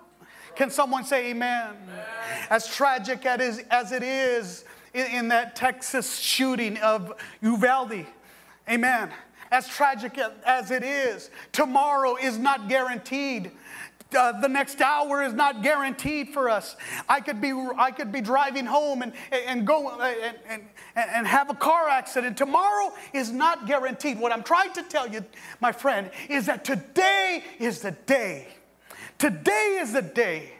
Can 0.55 0.69
someone 0.69 1.03
say 1.03 1.31
amen? 1.31 1.75
amen. 1.83 2.05
As 2.49 2.67
tragic 2.67 3.25
as 3.25 3.91
it 3.91 4.03
is 4.03 4.65
in, 4.93 5.27
that 5.29 5.55
Texas 5.55 6.17
shooting 6.19 6.77
of 6.77 7.13
Uvalde, 7.41 8.05
amen. 8.69 9.09
As 9.51 9.67
tragic 9.67 10.19
as 10.45 10.71
it 10.71 10.83
is, 10.83 11.29
tomorrow 11.51 12.15
is 12.15 12.37
not 12.37 12.69
guaranteed. 12.69 13.51
Uh, 14.15 14.39
the 14.41 14.47
next 14.47 14.79
hour 14.79 15.23
is 15.23 15.33
not 15.33 15.63
guaranteed 15.63 16.29
for 16.29 16.47
us. 16.49 16.75
I 17.09 17.19
could 17.19 17.41
be, 17.41 17.51
I 17.51 17.89
could 17.89 18.11
be 18.11 18.21
driving 18.21 18.65
home 18.65 19.01
and, 19.01 19.13
and 19.31 19.65
go 19.65 19.89
and, 19.89 20.37
and, 20.47 20.63
and 20.95 21.25
have 21.25 21.49
a 21.49 21.55
car 21.55 21.89
accident. 21.89 22.37
Tomorrow 22.37 22.93
is 23.13 23.31
not 23.31 23.65
guaranteed. 23.65 24.19
What 24.19 24.31
I'm 24.31 24.43
trying 24.43 24.71
to 24.73 24.83
tell 24.83 25.07
you, 25.07 25.25
my 25.61 25.71
friend, 25.71 26.11
is 26.29 26.45
that 26.45 26.63
today 26.63 27.43
is 27.59 27.81
the 27.81 27.91
day 27.91 28.47
Today 29.17 29.79
is 29.81 29.93
the 29.93 30.01
day. 30.01 30.51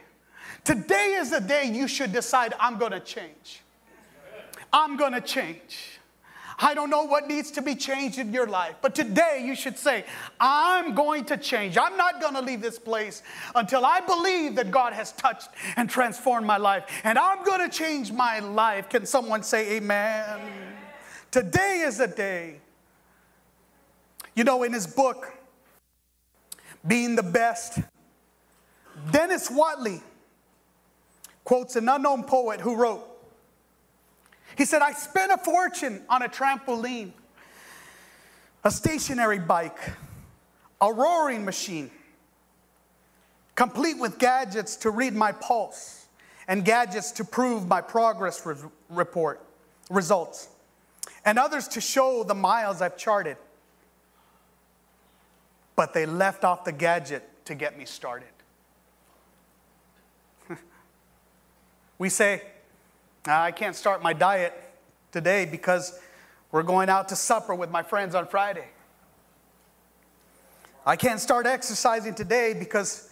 Today 0.64 1.16
is 1.18 1.30
the 1.30 1.40
day 1.40 1.70
you 1.72 1.86
should 1.86 2.12
decide, 2.12 2.54
I'm 2.58 2.78
going 2.78 2.92
to 2.92 3.00
change. 3.00 3.60
I'm 4.72 4.96
going 4.96 5.12
to 5.12 5.20
change. 5.20 6.00
I 6.58 6.72
don't 6.74 6.88
know 6.88 7.02
what 7.02 7.26
needs 7.26 7.50
to 7.52 7.62
be 7.62 7.74
changed 7.74 8.18
in 8.18 8.32
your 8.32 8.46
life, 8.46 8.76
but 8.80 8.94
today 8.94 9.42
you 9.44 9.54
should 9.54 9.76
say, 9.76 10.04
I'm 10.38 10.94
going 10.94 11.24
to 11.26 11.36
change. 11.36 11.76
I'm 11.76 11.96
not 11.96 12.20
going 12.20 12.34
to 12.34 12.40
leave 12.40 12.62
this 12.62 12.78
place 12.78 13.22
until 13.54 13.84
I 13.84 14.00
believe 14.00 14.54
that 14.54 14.70
God 14.70 14.92
has 14.92 15.12
touched 15.12 15.48
and 15.76 15.90
transformed 15.90 16.46
my 16.46 16.56
life, 16.56 16.84
and 17.02 17.18
I'm 17.18 17.44
going 17.44 17.68
to 17.68 17.76
change 17.76 18.12
my 18.12 18.38
life. 18.38 18.88
Can 18.88 19.04
someone 19.04 19.42
say 19.42 19.76
amen? 19.76 20.40
Today 21.30 21.82
is 21.84 21.98
the 21.98 22.06
day. 22.06 22.60
You 24.36 24.44
know, 24.44 24.62
in 24.62 24.72
his 24.72 24.86
book, 24.86 25.32
Being 26.86 27.16
the 27.16 27.22
Best, 27.22 27.80
Dennis 29.10 29.50
Waitley 29.50 30.00
quotes 31.44 31.76
an 31.76 31.88
unknown 31.88 32.24
poet 32.24 32.60
who 32.60 32.76
wrote, 32.76 33.04
he 34.56 34.64
said, 34.64 34.82
I 34.82 34.92
spent 34.92 35.32
a 35.32 35.38
fortune 35.38 36.02
on 36.08 36.22
a 36.22 36.28
trampoline, 36.28 37.12
a 38.62 38.70
stationary 38.70 39.38
bike, 39.38 39.78
a 40.80 40.92
roaring 40.92 41.44
machine, 41.44 41.90
complete 43.54 43.98
with 43.98 44.18
gadgets 44.18 44.76
to 44.76 44.90
read 44.90 45.14
my 45.14 45.32
pulse 45.32 46.06
and 46.46 46.64
gadgets 46.64 47.10
to 47.12 47.24
prove 47.24 47.66
my 47.66 47.80
progress 47.80 48.44
re- 48.46 48.56
report 48.90 49.40
results, 49.90 50.48
and 51.24 51.38
others 51.38 51.68
to 51.68 51.80
show 51.80 52.22
the 52.22 52.34
miles 52.34 52.80
I've 52.80 52.96
charted. 52.96 53.36
But 55.76 55.94
they 55.94 56.06
left 56.06 56.44
off 56.44 56.64
the 56.64 56.72
gadget 56.72 57.28
to 57.46 57.54
get 57.54 57.76
me 57.78 57.84
started. 57.84 58.28
We 61.98 62.08
say, 62.08 62.42
I 63.26 63.52
can't 63.52 63.76
start 63.76 64.02
my 64.02 64.12
diet 64.12 64.52
today 65.12 65.44
because 65.44 65.98
we're 66.50 66.62
going 66.62 66.88
out 66.88 67.08
to 67.08 67.16
supper 67.16 67.54
with 67.54 67.70
my 67.70 67.82
friends 67.82 68.14
on 68.14 68.26
Friday. 68.26 68.68
I 70.86 70.96
can't 70.96 71.20
start 71.20 71.46
exercising 71.46 72.14
today 72.14 72.54
because 72.58 73.10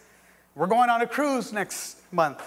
we're 0.55 0.67
going 0.67 0.89
on 0.89 1.01
a 1.01 1.07
cruise 1.07 1.51
next 1.51 1.97
month. 2.11 2.43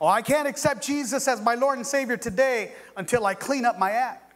Oh, 0.00 0.06
I 0.06 0.22
can't 0.22 0.46
accept 0.46 0.84
Jesus 0.84 1.26
as 1.26 1.42
my 1.42 1.56
Lord 1.56 1.78
and 1.78 1.86
Savior 1.86 2.16
today 2.16 2.72
until 2.96 3.26
I 3.26 3.34
clean 3.34 3.64
up 3.64 3.78
my 3.78 3.90
act. 3.90 4.27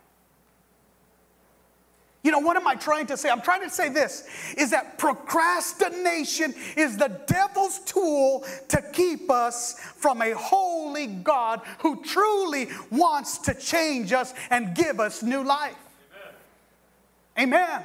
You 2.22 2.30
know, 2.30 2.38
what 2.38 2.56
am 2.56 2.68
I 2.68 2.76
trying 2.76 3.06
to 3.06 3.16
say? 3.16 3.30
I'm 3.30 3.40
trying 3.40 3.62
to 3.62 3.70
say 3.70 3.88
this 3.88 4.28
is 4.56 4.70
that 4.70 4.96
procrastination 4.96 6.54
is 6.76 6.96
the 6.96 7.08
devil's 7.26 7.80
tool 7.80 8.44
to 8.68 8.82
keep 8.92 9.28
us 9.28 9.74
from 9.96 10.22
a 10.22 10.30
holy 10.32 11.08
God 11.08 11.62
who 11.78 12.02
truly 12.02 12.68
wants 12.90 13.38
to 13.38 13.54
change 13.54 14.12
us 14.12 14.34
and 14.50 14.74
give 14.74 15.00
us 15.00 15.24
new 15.24 15.42
life. 15.42 15.74
Amen. 17.36 17.50
Amen. 17.58 17.82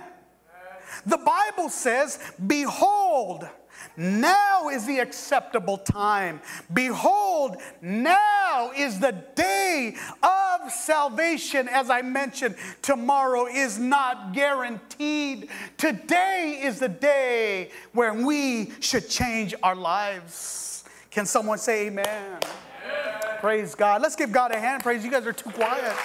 The 1.08 1.18
Bible 1.18 1.70
says, 1.70 2.20
Behold, 2.46 3.48
now 3.96 4.70
is 4.70 4.86
the 4.86 5.00
acceptable 5.00 5.78
time. 5.78 6.42
Behold, 6.74 7.58
now 7.82 8.72
is 8.76 9.00
the 9.00 9.24
day 9.36 9.96
of 10.24 10.72
salvation. 10.72 11.68
As 11.68 11.90
I 11.90 12.02
mentioned, 12.02 12.56
tomorrow 12.82 13.48
is 13.48 13.80
not 13.80 14.34
guaranteed. 14.34 15.50
Today 15.78 16.60
is 16.64 16.80
the 16.80 16.90
day 16.90 17.72
where 17.94 18.14
we 18.14 18.72
should 18.80 19.10
change 19.10 19.56
our 19.64 19.76
lives. 19.76 20.84
Can 21.10 21.26
someone 21.26 21.58
say 21.58 21.88
amen? 21.88 22.08
amen. 22.08 23.38
Praise 23.40 23.76
God. 23.76 24.02
Let's 24.02 24.16
give 24.16 24.32
God 24.32 24.52
a 24.52 24.60
hand. 24.60 24.84
Praise. 24.84 25.04
You 25.04 25.12
guys 25.12 25.26
are 25.26 25.34
too 25.34 25.52
quiet. 25.52 25.96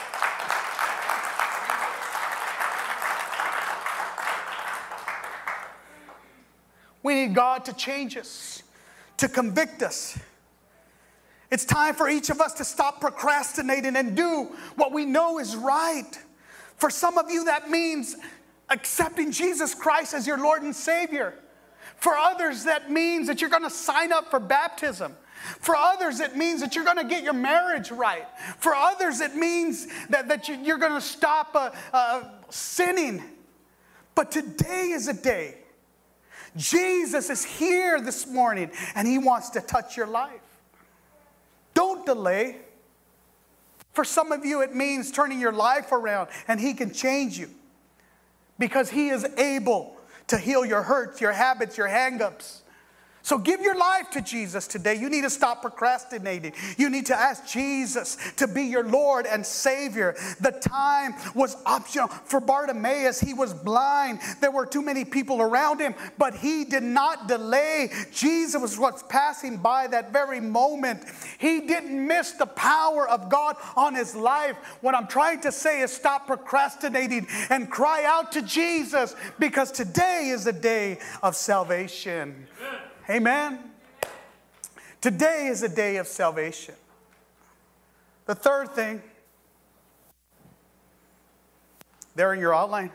We 7.03 7.15
need 7.15 7.35
God 7.35 7.65
to 7.67 7.73
change 7.73 8.17
us, 8.17 8.63
to 9.17 9.29
convict 9.29 9.83
us. 9.83 10.19
It's 11.51 11.65
time 11.65 11.95
for 11.95 12.09
each 12.09 12.31
of 12.31 12.41
us 12.41 12.55
to 12.55 12.65
stop 12.65 13.01
procrastinating 13.01 13.97
and 13.97 14.17
do 14.17 14.53
what 14.77 14.93
we 14.93 15.05
know 15.05 15.39
is 15.39 15.55
right. 15.55 16.19
For 16.77 16.89
some 16.89 17.19
of 17.19 17.31
you, 17.31 17.45
that 17.45 17.69
means 17.69 18.17
accepting 18.71 19.31
Jesus 19.31 19.75
Christ 19.75 20.15
as 20.15 20.27
your 20.27 20.39
Lord 20.39 20.63
and 20.63 20.75
Savior. 20.75 21.35
For 21.97 22.15
others, 22.15 22.65
that 22.65 22.91
means 22.91 23.27
that 23.27 23.41
you're 23.41 23.51
going 23.51 23.65
to 23.65 23.71
sign 23.71 24.13
up 24.13 24.31
for 24.31 24.41
baptism. 24.41 25.15
For 25.61 25.77
others, 25.77 26.21
it 26.21 26.37
means 26.37 26.61
that 26.61 26.75
you're 26.75 26.85
going 26.85 26.97
to 26.97 27.05
get 27.05 27.23
your 27.23 27.33
marriage 27.33 27.91
right. 27.91 28.27
For 28.59 28.75
others, 28.75 29.21
it 29.21 29.35
means 29.35 29.89
that, 30.09 30.29
that 30.29 30.49
you, 30.49 30.75
are 30.75 30.79
going 30.79 30.95
to 30.95 31.01
stop 31.01 31.55
uh, 31.55 31.71
uh, 31.93 32.25
sinning. 32.49 33.23
But 34.15 34.31
today 34.31 34.91
is 34.91 35.09
a 35.09 35.15
day 35.15 35.57
Jesus 36.57 37.31
is 37.31 37.45
here 37.45 38.01
this 38.01 38.27
morning 38.27 38.71
and 38.95 39.07
he 39.09 39.19
wants 39.19 39.51
to 39.51 39.61
touch 39.61 39.97
your 39.97 40.07
life. 40.07 40.41
Don't 41.75 42.05
delay. 42.05 42.59
For 43.93 44.05
some 44.05 44.33
of 44.33 44.45
you, 44.45 44.63
it 44.63 44.75
means 44.75 45.11
turning 45.11 45.41
your 45.41 45.53
life 45.53 45.93
around 45.93 46.29
and 46.49 46.61
he 46.61 46.75
can 46.75 46.93
change 46.93 47.39
you 47.39 47.51
because 48.59 48.91
he 48.91 49.09
is 49.09 49.25
able 49.37 49.97
to 50.29 50.39
heal 50.39 50.65
your 50.65 50.83
hurts, 50.83 51.21
your 51.21 51.33
habits, 51.33 51.77
your 51.77 51.89
hangups. 51.89 52.62
So 53.23 53.39
give 53.39 53.61
your 53.61 53.77
life 53.77 54.11
to 54.11 54.21
Jesus 54.21 54.67
today. 54.67 54.95
You 54.95 55.09
need 55.09 55.23
to 55.23 55.31
stop 55.31 55.63
procrastinating. 55.63 56.53
You 56.77 56.91
need 56.91 57.07
to 57.07 57.17
ask 57.17 57.47
Jesus 57.47 58.19
to 58.37 58.49
be 58.49 58.65
your 58.65 58.85
Lord 58.85 59.27
and 59.27 59.47
Savior. 59.47 60.17
The 60.41 60.51
time 60.51 61.15
was 61.35 61.57
optional 61.65 62.09
for 62.09 62.41
Bartimaeus. 62.41 63.21
He 63.21 63.33
was 63.33 63.55
blind. 63.55 64.19
There 64.41 64.51
were 64.51 64.67
too 64.67 64.83
many 64.83 65.05
people 65.05 65.41
around 65.41 65.81
him, 65.81 65.95
but 66.19 66.35
he 66.35 66.65
did 66.65 66.83
not 66.83 67.29
delay. 67.29 67.91
Jesus 68.13 68.61
was 68.61 68.79
what's 68.79 69.05
passing 69.05 69.57
by 69.57 69.87
that 69.89 70.13
very 70.13 70.41
moment. 70.41 71.05
He 71.39 71.61
didn't 71.61 72.07
miss 72.07 72.33
the 72.33 72.47
power 72.47 73.09
of 73.09 73.29
God 73.29 73.57
on 73.77 73.95
his 73.95 74.17
life. 74.17 74.57
What 74.81 74.97
I'm 74.97 75.07
trying 75.07 75.41
to 75.43 75.53
say 75.53 75.81
is 75.81 75.93
stop 75.93 76.27
procrastinating 76.27 77.29
and 77.51 77.71
cry 77.71 78.05
out 78.05 78.33
to 78.33 78.43
Jesus 78.43 79.15
because 79.39 79.71
today 79.71 80.31
is 80.33 80.45
the 80.45 80.53
day 80.53 80.99
of 81.23 81.37
salvation. 81.37 82.47
Amen. 82.59 82.92
Amen? 83.11 83.59
Today 85.01 85.49
is 85.49 85.63
a 85.63 85.69
day 85.69 85.97
of 85.97 86.07
salvation. 86.07 86.75
The 88.27 88.35
third 88.37 88.71
thing, 88.71 89.03
there 92.15 92.33
in 92.33 92.39
your 92.39 92.55
outline, 92.55 92.93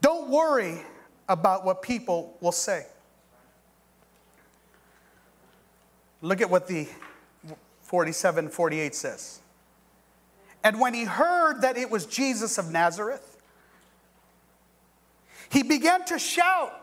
don't 0.00 0.30
worry 0.30 0.80
about 1.28 1.64
what 1.64 1.82
people 1.82 2.36
will 2.40 2.52
say. 2.52 2.86
Look 6.22 6.40
at 6.40 6.48
what 6.48 6.66
the 6.66 6.88
47 7.82 8.48
48 8.48 8.94
says. 8.94 9.40
And 10.64 10.80
when 10.80 10.94
he 10.94 11.04
heard 11.04 11.60
that 11.62 11.76
it 11.76 11.90
was 11.90 12.06
Jesus 12.06 12.56
of 12.56 12.70
Nazareth, 12.70 13.36
he 15.50 15.62
began 15.62 16.04
to 16.06 16.18
shout 16.18 16.81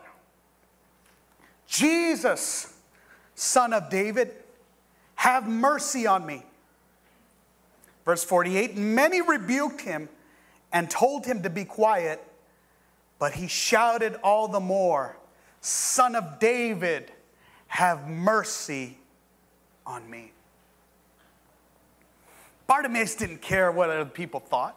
Jesus, 1.70 2.74
son 3.36 3.72
of 3.72 3.88
David, 3.88 4.32
have 5.14 5.48
mercy 5.48 6.04
on 6.04 6.26
me. 6.26 6.42
Verse 8.04 8.24
48 8.24 8.76
Many 8.76 9.22
rebuked 9.22 9.80
him 9.80 10.08
and 10.72 10.90
told 10.90 11.24
him 11.24 11.44
to 11.44 11.50
be 11.50 11.64
quiet, 11.64 12.22
but 13.20 13.32
he 13.32 13.46
shouted 13.46 14.16
all 14.24 14.48
the 14.48 14.60
more, 14.60 15.16
Son 15.60 16.16
of 16.16 16.40
David, 16.40 17.12
have 17.68 18.08
mercy 18.08 18.98
on 19.86 20.10
me. 20.10 20.32
Bartimaeus 22.66 23.14
didn't 23.14 23.42
care 23.42 23.70
what 23.70 23.90
other 23.90 24.06
people 24.06 24.40
thought. 24.40 24.76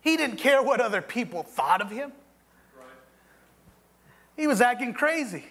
He 0.00 0.16
didn't 0.16 0.36
care 0.36 0.62
what 0.62 0.80
other 0.80 1.02
people 1.02 1.42
thought 1.42 1.82
of 1.82 1.90
him. 1.90 2.12
He 4.40 4.46
was 4.46 4.62
acting 4.62 4.94
crazy. 4.94 5.44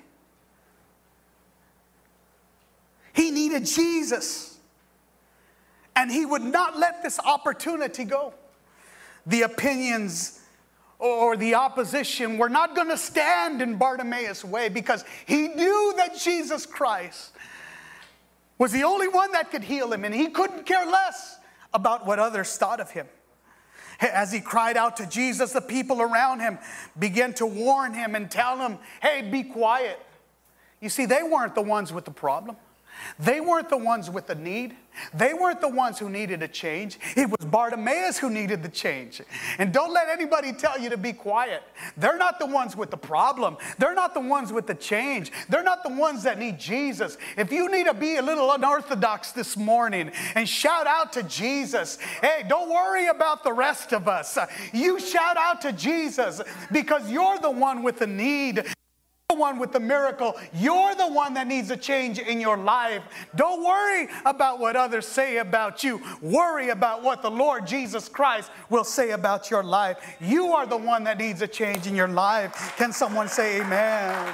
He 3.14 3.30
needed 3.30 3.68
Jesus. 3.68 4.58
And 5.96 6.10
he 6.10 6.26
would 6.26 6.42
not 6.42 6.80
let 6.80 7.04
this 7.04 7.20
opportunity 7.20 8.04
go. 8.04 8.34
The 9.28 9.44
opinions 9.44 10.40
or 10.98 11.38
the 11.38 11.54
opposition 11.54 12.40
were 12.40 12.50
not 12.50 12.76
going 12.76 12.88
to 12.88 12.98
stand 12.98 13.62
in 13.62 13.76
Bartimaeus' 13.76 14.44
way 14.44 14.70
because 14.70 15.06
he 15.28 15.50
knew 15.50 15.94
that 15.98 16.18
Jesus 16.18 16.66
Christ 16.66 17.34
was 18.58 18.72
the 18.72 18.86
only 18.86 19.08
one 19.08 19.32
that 19.34 19.52
could 19.52 19.64
heal 19.64 19.94
him, 19.94 20.04
and 20.04 20.16
he 20.16 20.30
couldn't 20.30 20.66
care 20.66 20.88
less 20.88 21.38
about 21.76 22.08
what 22.08 22.18
others 22.18 22.58
thought 22.58 22.80
of 22.80 22.90
him. 22.90 23.06
As 24.02 24.32
he 24.32 24.40
cried 24.40 24.78
out 24.78 24.98
to 24.98 25.06
Jesus, 25.06 25.52
the 25.52 25.62
people 25.62 26.02
around 26.02 26.40
him 26.40 26.58
began 26.98 27.34
to 27.36 27.46
warn 27.46 27.94
him 27.94 28.16
and 28.16 28.32
tell 28.32 28.58
him, 28.58 28.78
hey, 29.02 29.22
be 29.30 29.44
quiet. 29.44 30.00
You 30.80 30.90
see, 30.90 31.06
they 31.06 31.24
weren't 31.24 31.56
the 31.56 31.62
ones 31.62 31.92
with 31.92 32.06
the 32.06 32.12
problem. 32.12 32.56
They 33.20 33.42
weren't 33.42 33.70
the 33.70 33.78
ones 33.78 34.10
with 34.10 34.28
the 34.28 34.36
need. 34.36 34.76
They 35.14 35.34
weren't 35.34 35.62
the 35.62 35.70
ones 35.70 36.00
who 36.00 36.10
needed 36.10 36.44
a 36.44 36.48
change. 36.48 37.00
It 37.16 37.30
was 37.30 37.46
Bartimaeus 37.46 38.18
who 38.18 38.30
needed 38.30 38.64
the 38.64 38.70
change. 38.70 39.22
And 39.58 39.72
don't 39.72 39.94
let 39.94 40.10
anybody 40.10 40.52
tell 40.54 40.80
you 40.80 40.90
to 40.90 40.98
be 40.98 41.14
quiet. 41.14 41.64
They're 41.96 42.18
not 42.18 42.40
the 42.40 42.46
ones 42.46 42.76
with 42.76 42.92
the 42.92 42.98
problem. 42.98 43.58
They're 43.78 43.96
not 43.96 44.14
the 44.14 44.20
ones 44.20 44.52
with 44.52 44.68
the 44.68 44.76
change. 44.76 45.32
They're 45.48 45.64
not 45.64 45.84
the 45.84 45.94
ones 45.94 46.24
that 46.24 46.40
need 46.40 46.60
Jesus. 46.60 47.18
If 47.38 47.52
you 47.52 47.72
need 47.72 47.86
to 47.86 47.94
be 47.94 48.18
a 48.18 48.22
little 48.22 48.52
unorthodox 48.52 49.32
this 49.32 49.56
morning 49.56 50.12
and 50.36 50.48
shout 50.48 50.88
out 50.88 51.14
to 51.14 51.24
Jesus, 51.24 51.98
hey, 52.22 52.44
don't 52.48 52.70
worry 52.70 53.08
about 53.08 53.44
the 53.44 53.54
rest 53.54 53.94
of 53.94 54.08
us. 54.08 54.38
You 54.74 55.00
shout 55.00 55.38
out 55.38 55.62
to 55.62 55.72
Jesus 55.72 56.42
because 56.72 57.10
you're 57.10 57.40
the 57.40 57.52
one 57.52 57.84
with 57.84 58.00
the 58.00 58.08
need 58.08 58.66
the 59.30 59.36
one 59.36 59.60
with 59.60 59.72
the 59.72 59.80
miracle. 59.80 60.36
You're 60.56 60.96
the 60.96 61.08
one 61.08 61.36
that 61.36 61.46
needs 61.46 61.70
a 61.70 61.78
change 61.78 62.18
in 62.18 62.42
your 62.42 62.58
life. 62.58 63.04
Don't 63.36 63.64
worry 63.64 64.08
about 64.26 64.60
what 64.60 64.76
others 64.76 65.06
say 65.06 65.38
about 65.38 65.84
you. 65.84 66.02
Worry 66.20 66.70
about 66.70 67.04
what 67.04 67.22
the 67.22 67.30
Lord 67.30 67.68
Jesus 67.68 68.10
Christ 68.10 68.50
will 68.72 68.84
say 68.84 69.12
about 69.12 69.52
your 69.52 69.64
life. 69.64 69.98
You 70.20 70.48
are 70.54 70.66
the 70.66 70.78
one 70.78 71.04
that 71.04 71.20
needs 71.20 71.44
a 71.44 71.48
change 71.48 71.86
in 71.86 71.96
your 71.96 72.08
life. 72.08 72.74
Can 72.76 72.92
someone 72.92 73.28
say 73.28 73.62
amen? 73.62 74.34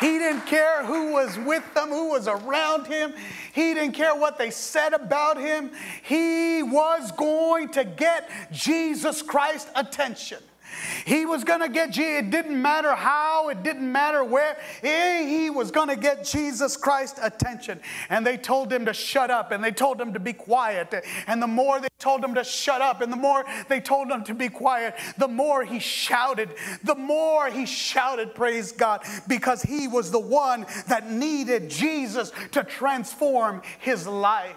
He 0.00 0.18
didn't 0.18 0.44
care 0.46 0.84
who 0.84 1.12
was 1.12 1.38
with 1.38 1.62
them, 1.74 1.90
who 1.90 2.10
was 2.10 2.26
around 2.26 2.88
him. 2.88 3.14
He 3.52 3.72
didn't 3.72 3.92
care 3.92 4.16
what 4.16 4.36
they 4.36 4.50
said 4.50 4.92
about 4.92 5.38
him. 5.38 5.70
He 6.02 6.64
was 6.64 7.12
going 7.12 7.68
to 7.70 7.84
get 7.84 8.28
Jesus 8.50 9.22
Christ's 9.22 9.70
attention. 9.76 10.38
He 11.04 11.26
was 11.26 11.44
going 11.44 11.60
to 11.60 11.68
get 11.68 11.90
Jesus. 11.90 12.20
It 12.20 12.30
didn't 12.30 12.60
matter 12.60 12.94
how, 12.94 13.48
it 13.48 13.62
didn't 13.62 13.90
matter 13.90 14.24
where. 14.24 14.56
Eh, 14.82 15.26
he 15.26 15.50
was 15.50 15.70
going 15.70 15.88
to 15.88 15.96
get 15.96 16.24
Jesus 16.24 16.76
Christ's 16.76 17.20
attention. 17.22 17.80
And 18.08 18.26
they 18.26 18.36
told 18.36 18.72
him 18.72 18.86
to 18.86 18.92
shut 18.92 19.30
up 19.30 19.52
and 19.52 19.62
they 19.62 19.72
told 19.72 20.00
him 20.00 20.12
to 20.12 20.20
be 20.20 20.32
quiet. 20.32 20.94
And 21.26 21.42
the 21.42 21.46
more 21.46 21.80
they 21.80 21.88
told 21.98 22.22
him 22.22 22.34
to 22.34 22.44
shut 22.44 22.80
up 22.80 23.00
and 23.00 23.12
the 23.12 23.16
more 23.16 23.44
they 23.68 23.80
told 23.80 24.10
him 24.10 24.24
to 24.24 24.34
be 24.34 24.48
quiet, 24.48 24.94
the 25.18 25.28
more 25.28 25.64
he 25.64 25.78
shouted. 25.78 26.50
The 26.84 26.94
more 26.94 27.48
he 27.48 27.66
shouted, 27.66 28.34
praise 28.34 28.72
God, 28.72 29.02
because 29.28 29.62
he 29.62 29.88
was 29.88 30.10
the 30.10 30.20
one 30.20 30.66
that 30.88 31.10
needed 31.10 31.70
Jesus 31.70 32.32
to 32.52 32.64
transform 32.64 33.62
his 33.78 34.06
life. 34.06 34.56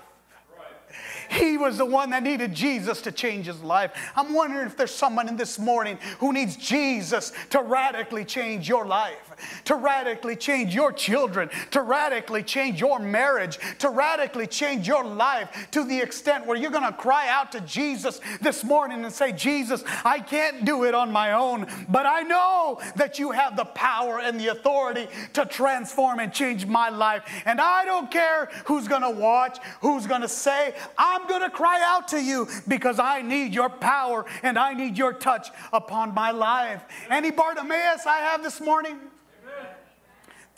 He 1.30 1.58
was 1.58 1.78
the 1.78 1.86
one 1.86 2.10
that 2.10 2.24
needed 2.24 2.54
Jesus 2.54 3.02
to 3.02 3.12
change 3.12 3.46
his 3.46 3.62
life. 3.62 3.92
I'm 4.15 4.34
wondering 4.34 4.68
if 4.68 4.76
there's 4.76 4.94
someone 4.94 5.28
in 5.28 5.38
this 5.38 5.60
morning 5.60 5.98
who 6.20 6.34
needs 6.34 6.56
Jesus 6.56 7.32
to 7.52 7.62
radically 7.62 8.26
change 8.26 8.68
your 8.68 8.86
life 8.86 9.29
to 9.65 9.75
radically 9.75 10.36
change 10.36 10.73
your 10.73 10.91
children, 10.91 11.49
to 11.71 11.82
radically 11.82 12.43
change 12.43 12.80
your 12.80 12.99
marriage, 12.99 13.60
to 13.80 13.89
radically 13.89 14.47
change 14.47 14.88
your 14.88 15.04
life 15.04 15.67
to 15.71 15.84
the 15.84 15.99
extent 15.99 16.45
where 16.45 16.58
you're 16.58 16.71
going 16.71 16.84
to 16.84 16.97
cry 16.97 17.30
out 17.30 17.52
to 17.52 17.62
Jesus 17.62 18.19
this 18.41 18.63
morning 18.63 19.04
and 19.04 19.13
say, 19.13 19.32
Jesus, 19.32 19.84
I 20.04 20.19
can't 20.19 20.65
do 20.65 20.84
it 20.84 20.93
on 20.93 21.12
my 21.12 21.34
own, 21.34 21.67
but 21.89 22.06
I 22.06 22.21
know 22.21 22.82
that 22.95 23.19
you 23.19 23.32
have 23.32 23.56
the 23.56 23.65
power 23.65 24.19
and 24.19 24.39
the 24.39 24.47
authority 24.47 25.08
to 25.34 25.45
transform 25.45 26.19
and 26.19 26.34
change 26.34 26.65
my 26.65 26.89
life. 26.89 27.23
And 27.45 27.60
I 27.60 27.86
don't 27.86 28.12
care 28.12 28.49
who's 28.65 28.88
going 28.88 29.02
to 29.02 29.10
watch, 29.10 29.58
who's 29.82 30.08
going 30.08 30.21
to 30.21 30.28
say, 30.28 30.73
I'm 30.97 31.28
going 31.28 31.41
to 31.41 31.49
cry 31.49 31.82
out 31.84 32.08
to 32.10 32.21
you 32.21 32.47
because 32.67 32.99
I 32.99 33.21
need 33.21 33.54
your 33.54 33.69
power 33.69 34.25
and 34.43 34.58
I 34.58 34.73
need 34.73 34.97
your 34.97 35.13
touch 35.13 35.49
upon 35.73 36.13
my 36.13 36.32
life. 36.32 36.84
Any 37.10 37.32
Bartimaeus 37.32 38.06
I 38.06 38.17
have 38.17 38.43
this 38.43 38.62
morning? 38.62 38.97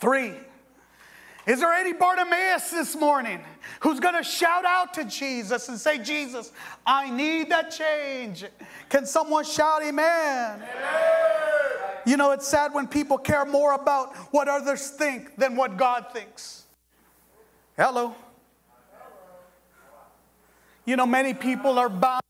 Three. 0.02 0.34
Is 1.46 1.60
there 1.60 1.72
any 1.72 1.92
Bartimaeus 1.92 2.72
this 2.72 2.96
morning 2.96 3.38
who's 3.78 4.00
going 4.00 4.16
to 4.16 4.24
shout 4.24 4.64
out 4.64 4.92
to 4.94 5.04
Jesus 5.04 5.68
and 5.68 5.78
say, 5.78 5.98
Jesus, 5.98 6.50
I 6.84 7.08
need 7.08 7.50
that 7.50 7.70
change? 7.70 8.44
Can 8.88 9.06
someone 9.06 9.44
shout, 9.44 9.84
Amen? 9.84 10.60
amen? 10.60 10.68
You 12.04 12.16
know, 12.16 12.32
it's 12.32 12.48
sad 12.48 12.74
when 12.74 12.88
people 12.88 13.16
care 13.16 13.44
more 13.44 13.74
about 13.74 14.16
what 14.32 14.48
others 14.48 14.90
think 14.90 15.36
than 15.36 15.54
what 15.54 15.76
God 15.76 16.06
thinks. 16.12 16.64
Hello. 17.76 18.16
You 20.84 20.96
know, 20.96 21.06
many 21.06 21.32
people 21.32 21.78
are 21.78 21.88
bound 21.88 22.22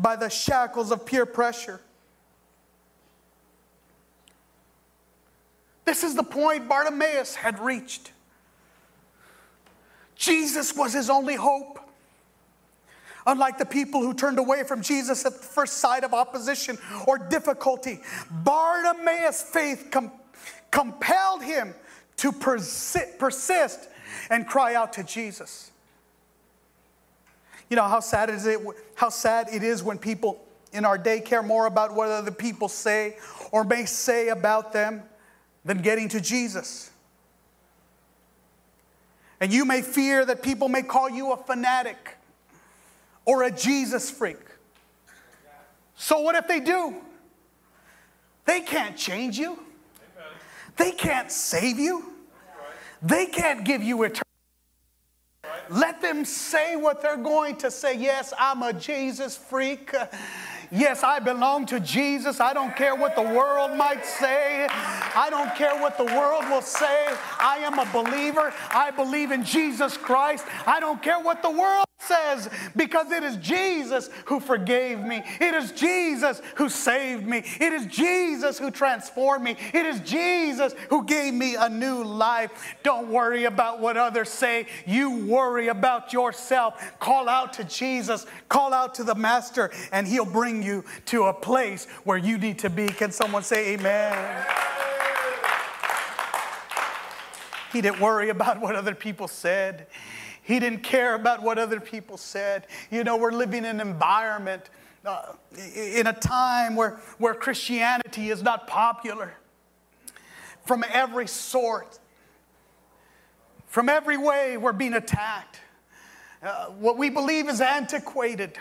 by 0.00 0.16
the 0.16 0.28
shackles 0.28 0.90
of 0.90 1.06
peer 1.06 1.26
pressure. 1.26 1.80
This 5.88 6.04
is 6.04 6.14
the 6.14 6.22
point 6.22 6.68
Bartimaeus 6.68 7.34
had 7.34 7.58
reached. 7.58 8.12
Jesus 10.16 10.76
was 10.76 10.92
his 10.92 11.08
only 11.08 11.34
hope. 11.34 11.80
Unlike 13.26 13.56
the 13.56 13.64
people 13.64 14.02
who 14.02 14.12
turned 14.12 14.38
away 14.38 14.64
from 14.64 14.82
Jesus 14.82 15.24
at 15.24 15.32
the 15.32 15.38
first 15.38 15.78
sight 15.78 16.04
of 16.04 16.12
opposition 16.12 16.76
or 17.06 17.16
difficulty, 17.16 18.00
Bartimaeus' 18.30 19.40
faith 19.40 19.88
com- 19.90 20.12
compelled 20.70 21.42
him 21.42 21.72
to 22.18 22.32
persi- 22.32 23.18
persist 23.18 23.88
and 24.28 24.46
cry 24.46 24.74
out 24.74 24.92
to 24.92 25.02
Jesus. 25.02 25.70
You 27.70 27.76
know 27.76 27.88
how 27.88 28.00
sad 28.00 28.28
is 28.28 28.44
it 28.44 28.60
how 28.94 29.08
sad 29.08 29.48
it 29.50 29.62
is 29.62 29.82
when 29.82 29.96
people 29.96 30.44
in 30.74 30.84
our 30.84 30.98
day 30.98 31.18
care 31.18 31.42
more 31.42 31.64
about 31.64 31.94
what 31.94 32.10
other 32.10 32.30
people 32.30 32.68
say 32.68 33.16
or 33.52 33.64
may 33.64 33.86
say 33.86 34.28
about 34.28 34.74
them 34.74 35.04
than 35.64 35.78
getting 35.82 36.08
to 36.10 36.20
Jesus. 36.20 36.90
And 39.40 39.52
you 39.52 39.64
may 39.64 39.82
fear 39.82 40.24
that 40.24 40.42
people 40.42 40.68
may 40.68 40.82
call 40.82 41.08
you 41.08 41.32
a 41.32 41.36
fanatic 41.36 42.16
or 43.24 43.44
a 43.44 43.50
Jesus 43.50 44.10
freak. 44.10 44.38
So, 45.94 46.20
what 46.20 46.34
if 46.34 46.46
they 46.48 46.60
do? 46.60 46.96
They 48.44 48.60
can't 48.60 48.96
change 48.96 49.38
you, 49.38 49.58
they 50.76 50.92
can't 50.92 51.30
save 51.30 51.78
you, 51.78 52.12
they 53.02 53.26
can't 53.26 53.64
give 53.64 53.82
you 53.82 54.02
eternal. 54.04 54.22
Let 55.70 56.00
them 56.00 56.24
say 56.24 56.76
what 56.76 57.02
they're 57.02 57.16
going 57.16 57.56
to 57.56 57.70
say. 57.70 57.96
Yes, 57.96 58.32
I'm 58.38 58.62
a 58.62 58.72
Jesus 58.72 59.36
freak. 59.36 59.94
Yes, 60.70 61.02
I 61.02 61.18
belong 61.18 61.66
to 61.66 61.80
Jesus. 61.80 62.40
I 62.40 62.52
don't 62.52 62.76
care 62.76 62.94
what 62.94 63.16
the 63.16 63.22
world 63.22 63.76
might 63.76 64.04
say. 64.04 64.66
I 64.70 65.28
don't 65.30 65.54
care 65.54 65.80
what 65.80 65.96
the 65.96 66.04
world 66.04 66.44
will 66.48 66.62
say. 66.62 67.08
I 67.38 67.58
am 67.58 67.78
a 67.78 67.86
believer. 67.92 68.52
I 68.70 68.90
believe 68.90 69.30
in 69.30 69.44
Jesus 69.44 69.96
Christ. 69.96 70.44
I 70.66 70.80
don't 70.80 71.02
care 71.02 71.20
what 71.20 71.42
the 71.42 71.50
world 71.50 71.86
says 72.00 72.48
because 72.76 73.10
it 73.10 73.22
is 73.22 73.36
Jesus 73.36 74.08
who 74.24 74.40
forgave 74.40 75.00
me. 75.00 75.22
It 75.40 75.54
is 75.54 75.72
Jesus 75.72 76.40
who 76.54 76.68
saved 76.68 77.26
me. 77.26 77.42
It 77.60 77.72
is 77.72 77.86
Jesus 77.86 78.58
who 78.58 78.70
transformed 78.70 79.44
me. 79.44 79.56
It 79.74 79.84
is 79.84 80.00
Jesus 80.00 80.74
who 80.90 81.04
gave 81.04 81.34
me 81.34 81.56
a 81.56 81.68
new 81.68 82.04
life. 82.04 82.76
Don't 82.82 83.08
worry 83.08 83.44
about 83.44 83.80
what 83.80 83.96
others 83.96 84.28
say. 84.28 84.66
You 84.86 85.26
worry 85.26 85.68
about 85.68 86.12
yourself. 86.12 86.92
Call 87.00 87.28
out 87.28 87.52
to 87.54 87.64
Jesus, 87.64 88.26
call 88.48 88.72
out 88.72 88.94
to 88.94 89.04
the 89.04 89.14
Master, 89.14 89.70
and 89.92 90.06
He'll 90.06 90.24
bring 90.24 90.57
you 90.62 90.84
to 91.06 91.24
a 91.24 91.32
place 91.32 91.86
where 92.04 92.18
you 92.18 92.38
need 92.38 92.58
to 92.60 92.70
be. 92.70 92.88
Can 92.88 93.10
someone 93.10 93.42
say 93.42 93.74
amen? 93.74 94.46
He 97.72 97.80
didn't 97.80 98.00
worry 98.00 98.30
about 98.30 98.60
what 98.60 98.74
other 98.76 98.94
people 98.94 99.28
said. 99.28 99.86
He 100.42 100.58
didn't 100.58 100.82
care 100.82 101.14
about 101.14 101.42
what 101.42 101.58
other 101.58 101.80
people 101.80 102.16
said. 102.16 102.66
You 102.90 103.04
know, 103.04 103.16
we're 103.16 103.32
living 103.32 103.64
in 103.64 103.80
an 103.80 103.80
environment, 103.80 104.70
uh, 105.04 105.32
in 105.74 106.06
a 106.06 106.12
time 106.12 106.74
where, 106.74 107.00
where 107.18 107.34
Christianity 107.34 108.30
is 108.30 108.42
not 108.42 108.66
popular 108.66 109.34
from 110.64 110.84
every 110.90 111.26
sort. 111.26 111.98
From 113.66 113.88
every 113.90 114.16
way, 114.16 114.56
we're 114.56 114.72
being 114.72 114.94
attacked. 114.94 115.60
Uh, 116.42 116.66
what 116.66 116.96
we 116.96 117.10
believe 117.10 117.48
is 117.48 117.60
antiquated. 117.60 118.56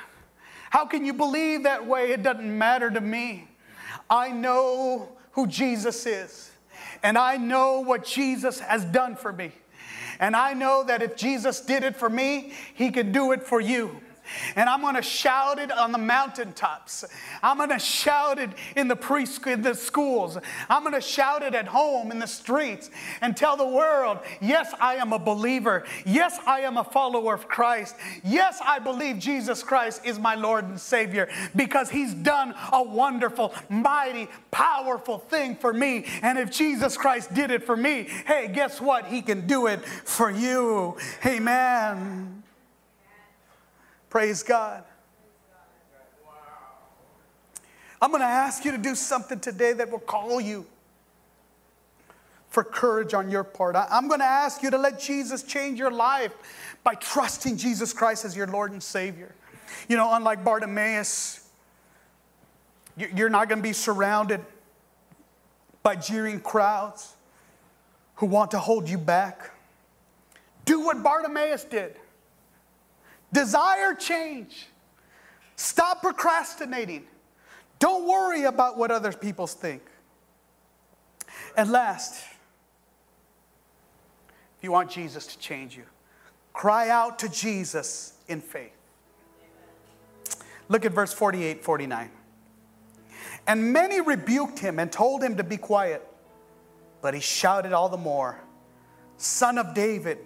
How 0.69 0.85
can 0.85 1.05
you 1.05 1.13
believe 1.13 1.63
that 1.63 1.85
way? 1.85 2.11
It 2.11 2.23
doesn't 2.23 2.57
matter 2.57 2.89
to 2.89 3.01
me. 3.01 3.47
I 4.09 4.31
know 4.31 5.09
who 5.31 5.47
Jesus 5.47 6.05
is, 6.05 6.51
and 7.03 7.17
I 7.17 7.37
know 7.37 7.81
what 7.81 8.05
Jesus 8.05 8.59
has 8.59 8.83
done 8.85 9.15
for 9.15 9.31
me. 9.31 9.51
And 10.19 10.35
I 10.35 10.53
know 10.53 10.83
that 10.83 11.03
if 11.03 11.15
Jesus 11.15 11.61
did 11.61 11.83
it 11.83 11.95
for 11.95 12.09
me, 12.09 12.53
he 12.73 12.89
can 12.89 13.11
do 13.11 13.31
it 13.33 13.43
for 13.43 13.61
you. 13.61 14.01
And 14.55 14.69
I'm 14.69 14.81
going 14.81 14.95
to 14.95 15.01
shout 15.01 15.59
it 15.59 15.71
on 15.71 15.91
the 15.91 15.97
mountaintops. 15.97 17.05
I'm 17.41 17.57
going 17.57 17.69
to 17.69 17.79
shout 17.79 18.39
it 18.39 18.51
in 18.75 18.87
the 18.87 18.95
preschool, 18.95 19.53
in 19.53 19.61
the 19.61 19.75
schools. 19.75 20.37
I'm 20.69 20.83
going 20.83 20.93
to 20.93 21.01
shout 21.01 21.43
it 21.43 21.55
at 21.55 21.67
home 21.67 22.11
in 22.11 22.19
the 22.19 22.27
streets 22.27 22.89
and 23.21 23.35
tell 23.35 23.57
the 23.57 23.67
world, 23.67 24.19
yes, 24.41 24.73
I 24.79 24.95
am 24.95 25.13
a 25.13 25.19
believer. 25.19 25.85
Yes, 26.05 26.39
I 26.45 26.61
am 26.61 26.77
a 26.77 26.83
follower 26.83 27.33
of 27.33 27.47
Christ. 27.47 27.95
Yes, 28.23 28.59
I 28.63 28.79
believe 28.79 29.19
Jesus 29.19 29.63
Christ 29.63 30.01
is 30.05 30.19
my 30.19 30.35
Lord 30.35 30.65
and 30.65 30.79
Savior 30.79 31.29
because 31.55 31.89
he's 31.89 32.13
done 32.13 32.53
a 32.71 32.83
wonderful, 32.83 33.53
mighty, 33.69 34.27
powerful 34.51 35.19
thing 35.19 35.55
for 35.55 35.73
me. 35.73 36.05
And 36.21 36.37
if 36.37 36.51
Jesus 36.51 36.97
Christ 36.97 37.33
did 37.33 37.51
it 37.51 37.63
for 37.63 37.75
me, 37.75 38.07
hey, 38.25 38.49
guess 38.53 38.81
what? 38.81 39.05
He 39.05 39.21
can 39.21 39.47
do 39.47 39.67
it 39.67 39.83
for 39.85 40.29
you. 40.29 40.97
Amen. 41.25 42.36
Praise 44.09 44.43
God. 44.43 44.83
I'm 48.01 48.11
going 48.11 48.21
to 48.21 48.27
ask 48.27 48.63
you 48.63 48.71
to 48.71 48.77
do 48.77 48.93
something 48.95 49.39
today 49.39 49.73
that 49.73 49.89
will 49.89 49.99
call 49.99 50.39
you 50.39 50.65
for 52.49 52.63
courage 52.63 53.13
on 53.13 53.29
your 53.29 53.43
part. 53.43 53.75
I'm 53.75 54.07
going 54.07 54.19
to 54.19 54.25
ask 54.25 54.61
you 54.63 54.69
to 54.71 54.77
let 54.77 54.99
Jesus 54.99 55.43
change 55.43 55.79
your 55.79 55.91
life 55.91 56.33
by 56.83 56.93
trusting 56.93 57.57
Jesus 57.57 57.93
Christ 57.93 58.23
as 58.23 58.35
your 58.35 58.47
Lord 58.47 58.71
and 58.71 58.81
Savior. 58.81 59.33
You 59.89 59.97
know, 59.97 60.13
unlike 60.13 60.43
Bartimaeus, 60.43 61.49
you're 62.95 63.29
not 63.29 63.49
going 63.49 63.59
to 63.59 63.63
be 63.63 63.73
surrounded 63.73 64.41
by 65.83 65.95
jeering 65.95 66.39
crowds 66.39 67.15
who 68.15 68.25
want 68.25 68.51
to 68.51 68.59
hold 68.59 68.89
you 68.89 68.97
back. 68.97 69.51
Do 70.65 70.81
what 70.81 71.03
Bartimaeus 71.03 71.63
did. 71.63 71.95
Desire 73.31 73.93
change. 73.93 74.67
Stop 75.55 76.01
procrastinating. 76.01 77.05
Don't 77.79 78.07
worry 78.07 78.43
about 78.43 78.77
what 78.77 78.91
other 78.91 79.11
people 79.11 79.47
think. 79.47 79.81
And 81.55 81.71
last, 81.71 82.23
if 84.57 84.63
you 84.63 84.71
want 84.71 84.89
Jesus 84.91 85.27
to 85.27 85.37
change 85.39 85.75
you, 85.75 85.83
cry 86.53 86.89
out 86.89 87.19
to 87.19 87.29
Jesus 87.29 88.13
in 88.27 88.41
faith. 88.41 88.71
Look 90.69 90.85
at 90.85 90.91
verse 90.91 91.13
48 91.13 91.63
49. 91.63 92.11
And 93.47 93.71
many 93.71 94.01
rebuked 94.01 94.59
him 94.59 94.77
and 94.79 94.91
told 94.91 95.23
him 95.23 95.37
to 95.37 95.43
be 95.43 95.57
quiet, 95.57 96.05
but 97.01 97.13
he 97.13 97.21
shouted 97.21 97.71
all 97.71 97.87
the 97.87 97.97
more, 97.97 98.39
Son 99.17 99.57
of 99.57 99.73
David, 99.73 100.19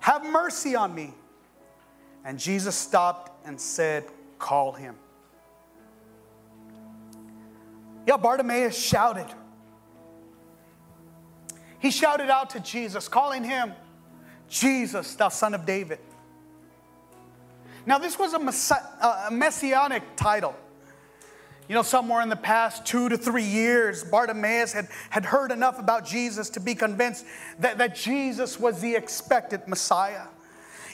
have 0.00 0.24
mercy 0.24 0.74
on 0.74 0.94
me. 0.94 1.14
And 2.24 2.38
Jesus 2.38 2.76
stopped 2.76 3.46
and 3.46 3.60
said, 3.60 4.04
Call 4.38 4.72
him. 4.72 4.96
Yeah, 8.06 8.16
Bartimaeus 8.16 8.76
shouted. 8.76 9.26
He 11.78 11.90
shouted 11.90 12.30
out 12.30 12.50
to 12.50 12.60
Jesus, 12.60 13.08
calling 13.08 13.44
him 13.44 13.72
Jesus, 14.48 15.14
thou 15.14 15.28
son 15.28 15.54
of 15.54 15.64
David. 15.64 15.98
Now, 17.86 17.98
this 17.98 18.18
was 18.18 18.34
a 18.34 19.30
messianic 19.30 20.02
title. 20.14 20.54
You 21.68 21.74
know, 21.74 21.82
somewhere 21.82 22.22
in 22.22 22.28
the 22.28 22.36
past 22.36 22.84
two 22.84 23.08
to 23.08 23.16
three 23.16 23.44
years, 23.44 24.04
Bartimaeus 24.04 24.72
had, 24.72 24.88
had 25.10 25.24
heard 25.24 25.50
enough 25.50 25.78
about 25.78 26.04
Jesus 26.04 26.50
to 26.50 26.60
be 26.60 26.74
convinced 26.74 27.24
that, 27.60 27.78
that 27.78 27.96
Jesus 27.96 28.60
was 28.60 28.80
the 28.80 28.94
expected 28.94 29.66
Messiah 29.66 30.26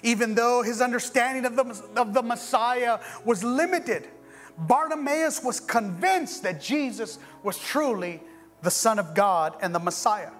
even 0.03 0.35
though 0.35 0.63
his 0.63 0.81
understanding 0.81 1.45
of 1.45 1.57
the, 1.57 2.01
of 2.01 2.15
the 2.15 2.23
Messiah 2.23 3.01
was 3.25 3.43
limited. 3.43 4.09
Bartimaeus 4.59 5.43
was 5.43 5.61
convinced 5.61 6.43
that 6.43 6.61
Jesus 6.61 7.19
was 7.43 7.59
truly 7.59 8.23
the 8.63 8.71
Son 8.71 8.99
of 8.99 9.15
God 9.15 9.55
and 9.63 9.75
the 9.75 9.79
Messiah. 9.79 10.33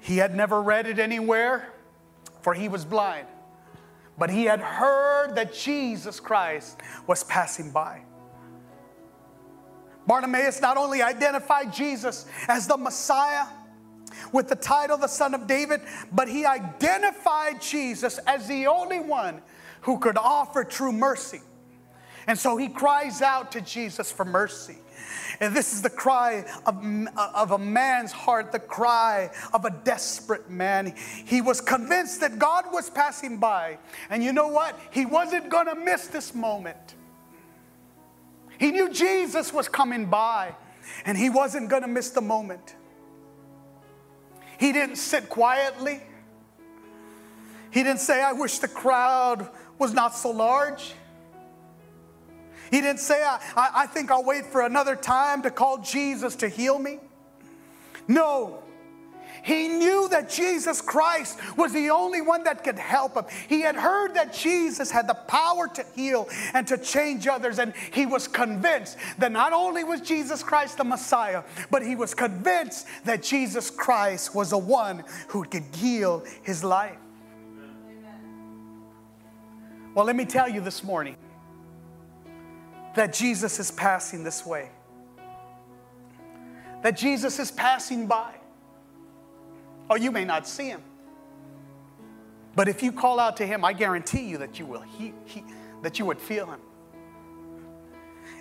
He 0.00 0.16
had 0.16 0.34
never 0.34 0.62
read 0.62 0.86
it 0.86 0.98
anywhere, 0.98 1.72
for 2.40 2.54
he 2.54 2.68
was 2.68 2.84
blind, 2.84 3.26
but 4.16 4.30
he 4.30 4.44
had 4.44 4.60
heard 4.60 5.34
that 5.34 5.52
Jesus 5.52 6.20
Christ 6.20 6.80
was 7.06 7.24
passing 7.24 7.70
by. 7.70 8.02
Bartimaeus 10.06 10.62
not 10.62 10.78
only 10.78 11.02
identified 11.02 11.70
Jesus 11.70 12.24
as 12.48 12.66
the 12.66 12.78
Messiah, 12.78 13.44
with 14.32 14.48
the 14.48 14.56
title 14.56 14.96
the 14.96 15.06
Son 15.06 15.34
of 15.34 15.46
David, 15.46 15.80
but 16.12 16.28
he 16.28 16.44
identified 16.44 17.60
Jesus 17.60 18.18
as 18.26 18.46
the 18.48 18.66
only 18.66 19.00
one 19.00 19.42
who 19.82 19.98
could 19.98 20.16
offer 20.16 20.64
true 20.64 20.92
mercy. 20.92 21.40
And 22.26 22.38
so 22.38 22.56
he 22.56 22.68
cries 22.68 23.22
out 23.22 23.52
to 23.52 23.60
Jesus 23.60 24.12
for 24.12 24.24
mercy. 24.24 24.76
And 25.40 25.54
this 25.54 25.72
is 25.72 25.82
the 25.82 25.90
cry 25.90 26.44
of, 26.66 26.76
of 27.16 27.52
a 27.52 27.58
man's 27.58 28.12
heart, 28.12 28.52
the 28.52 28.58
cry 28.58 29.30
of 29.52 29.64
a 29.64 29.70
desperate 29.70 30.50
man. 30.50 30.94
He 31.24 31.40
was 31.40 31.60
convinced 31.60 32.20
that 32.20 32.38
God 32.38 32.66
was 32.72 32.90
passing 32.90 33.38
by. 33.38 33.78
And 34.10 34.22
you 34.22 34.32
know 34.32 34.48
what? 34.48 34.78
He 34.90 35.06
wasn't 35.06 35.48
going 35.48 35.66
to 35.66 35.74
miss 35.74 36.08
this 36.08 36.34
moment. 36.34 36.96
He 38.58 38.72
knew 38.72 38.90
Jesus 38.90 39.52
was 39.52 39.68
coming 39.68 40.06
by, 40.06 40.54
and 41.04 41.16
he 41.16 41.30
wasn't 41.30 41.70
going 41.70 41.82
to 41.82 41.88
miss 41.88 42.10
the 42.10 42.20
moment. 42.20 42.74
He 44.58 44.72
didn't 44.72 44.96
sit 44.96 45.28
quietly. 45.28 46.02
He 47.70 47.82
didn't 47.82 48.00
say, 48.00 48.22
I 48.22 48.32
wish 48.32 48.58
the 48.58 48.68
crowd 48.68 49.48
was 49.78 49.92
not 49.92 50.14
so 50.16 50.30
large. 50.30 50.94
He 52.70 52.80
didn't 52.80 53.00
say, 53.00 53.22
I, 53.22 53.40
I, 53.56 53.70
I, 53.74 53.86
think 53.86 54.10
I'll 54.10 54.24
wait 54.24 54.46
for 54.46 54.62
another 54.62 54.96
time 54.96 55.42
to 55.42 55.50
call 55.50 55.78
Jesus 55.78 56.36
to 56.36 56.48
heal 56.48 56.78
me. 56.78 56.98
No, 58.06 58.62
he 59.42 59.68
knew 59.68 60.08
that 60.08 60.30
Jesus 60.30 60.80
Christ 60.80 61.38
was 61.56 61.72
the 61.72 61.90
only 61.90 62.20
one 62.20 62.44
that 62.44 62.64
could 62.64 62.78
help 62.78 63.14
him. 63.14 63.24
He 63.48 63.60
had 63.60 63.76
heard 63.76 64.14
that 64.14 64.32
Jesus 64.32 64.90
had 64.90 65.08
the 65.08 65.14
power 65.14 65.68
to 65.68 65.84
heal 65.94 66.28
and 66.54 66.66
to 66.66 66.78
change 66.78 67.26
others, 67.26 67.58
and 67.58 67.72
he 67.92 68.06
was 68.06 68.28
convinced 68.28 68.96
that 69.18 69.32
not 69.32 69.52
only 69.52 69.84
was 69.84 70.00
Jesus 70.00 70.42
Christ 70.42 70.78
the 70.78 70.84
Messiah, 70.84 71.42
but 71.70 71.82
he 71.82 71.96
was 71.96 72.14
convinced 72.14 72.86
that 73.04 73.22
Jesus 73.22 73.70
Christ 73.70 74.34
was 74.34 74.50
the 74.50 74.58
one 74.58 75.04
who 75.28 75.44
could 75.44 75.64
heal 75.74 76.24
his 76.42 76.64
life. 76.64 76.96
Well, 79.94 80.04
let 80.04 80.16
me 80.16 80.24
tell 80.24 80.48
you 80.48 80.60
this 80.60 80.84
morning 80.84 81.16
that 82.94 83.12
Jesus 83.12 83.58
is 83.58 83.70
passing 83.70 84.22
this 84.22 84.46
way, 84.46 84.70
that 86.82 86.96
Jesus 86.96 87.38
is 87.38 87.50
passing 87.50 88.06
by. 88.06 88.37
Oh, 89.90 89.96
you 89.96 90.10
may 90.10 90.24
not 90.24 90.46
see 90.46 90.68
him. 90.68 90.82
But 92.54 92.68
if 92.68 92.82
you 92.82 92.92
call 92.92 93.20
out 93.20 93.36
to 93.38 93.46
him, 93.46 93.64
I 93.64 93.72
guarantee 93.72 94.28
you 94.28 94.38
that 94.38 94.58
you 94.58 94.66
will 94.66 94.80
he, 94.80 95.14
he, 95.24 95.44
that 95.82 95.98
you 95.98 96.06
would 96.06 96.20
feel 96.20 96.46
him. 96.46 96.60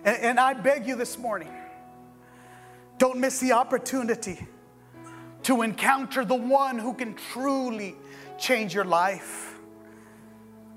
And, 0.04 0.18
and 0.18 0.40
I 0.40 0.54
beg 0.54 0.88
you 0.88 0.96
this 0.96 1.18
morning, 1.18 1.54
don't 2.98 3.20
miss 3.20 3.40
the 3.40 3.52
opportunity 3.52 4.48
to 5.44 5.62
encounter 5.62 6.26
the 6.26 6.36
one 6.36 6.80
who 6.80 6.94
can 6.94 7.14
truly 7.14 7.96
change 8.38 8.74
your 8.74 8.86
life, 8.86 9.58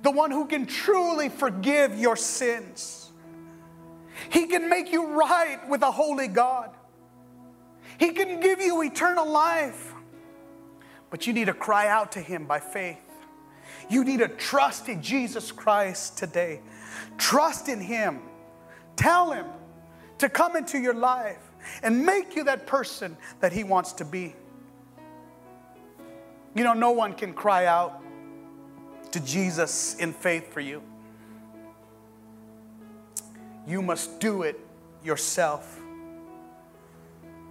the 0.03 0.11
one 0.11 0.31
who 0.31 0.47
can 0.47 0.67
truly 0.67 1.29
forgive 1.29 1.99
your 1.99 2.17
sins. 2.17 3.11
He 4.31 4.47
can 4.47 4.69
make 4.69 4.93
you 4.93 5.07
right 5.19 5.67
with 5.69 5.83
a 5.83 5.91
holy 5.91 6.29
God. 6.29 6.71
He 7.99 8.11
can 8.11 8.41
give 8.41 8.61
you 8.61 8.83
eternal 8.83 9.29
life. 9.29 9.90
But 11.11 11.27
you 11.27 11.33
need 11.33 11.47
to 11.47 11.55
cry 11.55 11.89
out 11.89 12.13
to 12.13 12.21
Him 12.21 12.47
by 12.47 12.61
faith. 12.61 12.99
You 13.89 14.05
need 14.05 14.21
to 14.21 14.29
trust 14.29 14.89
in 14.89 15.03
Jesus 15.03 15.51
Christ 15.51 16.17
today. 16.17 16.61
Trust 17.19 17.69
in 17.69 17.81
Him. 17.81 18.21
Tell 18.97 19.33
Him 19.33 19.47
to 20.19 20.29
come 20.29 20.57
into 20.57 20.79
your 20.79 20.95
life 20.95 21.43
and 21.83 22.07
make 22.07 22.37
you 22.37 22.45
that 22.45 22.67
person 22.67 23.17
that 23.41 23.53
He 23.53 23.65
wants 23.65 23.93
to 23.95 24.05
be. 24.05 24.35
You 26.55 26.65
know, 26.65 26.75
no 26.75 26.93
one 26.93 27.15
can 27.15 27.33
cry 27.33 27.67
out 27.67 28.03
to 29.13 29.21
Jesus 29.21 29.97
in 29.97 30.13
faith 30.13 30.53
for 30.53 30.61
you. 30.61 30.83
You 33.67 33.83
must 33.83 34.21
do 34.21 34.43
it 34.43 34.59
yourself. 35.05 35.81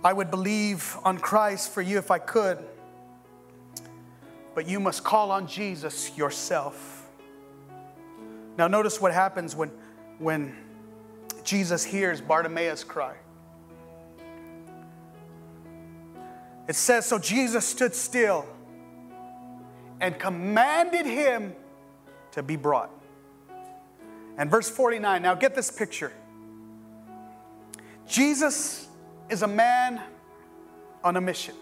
I 0.04 0.14
would 0.14 0.32
believe 0.32 0.98
on 1.04 1.18
Christ 1.18 1.74
for 1.74 1.82
you 1.82 1.98
if 1.98 2.12
I 2.12 2.20
could 2.20 2.58
but 4.60 4.68
you 4.68 4.82
must 4.82 5.06
call 5.06 5.32
on 5.32 5.48
Jesus 5.48 6.18
yourself. 6.18 7.08
Now, 8.58 8.68
notice 8.68 9.00
what 9.00 9.14
happens 9.14 9.56
when, 9.56 9.72
when 10.18 10.54
Jesus 11.46 11.86
hears 11.86 12.20
Bartimaeus 12.20 12.84
cry. 12.84 13.16
It 16.68 16.76
says, 16.76 17.06
So 17.06 17.18
Jesus 17.18 17.66
stood 17.66 17.96
still 17.96 18.46
and 20.02 20.20
commanded 20.20 21.06
him 21.06 21.56
to 22.32 22.44
be 22.44 22.58
brought. 22.58 22.92
And 24.38 24.52
verse 24.52 24.70
49, 24.70 25.22
now 25.22 25.36
get 25.36 25.56
this 25.56 25.72
picture. 25.72 26.12
Jesus 28.10 28.90
is 29.30 29.42
a 29.42 29.48
man 29.48 30.02
on 31.02 31.16
a 31.16 31.22
mission. 31.22 31.56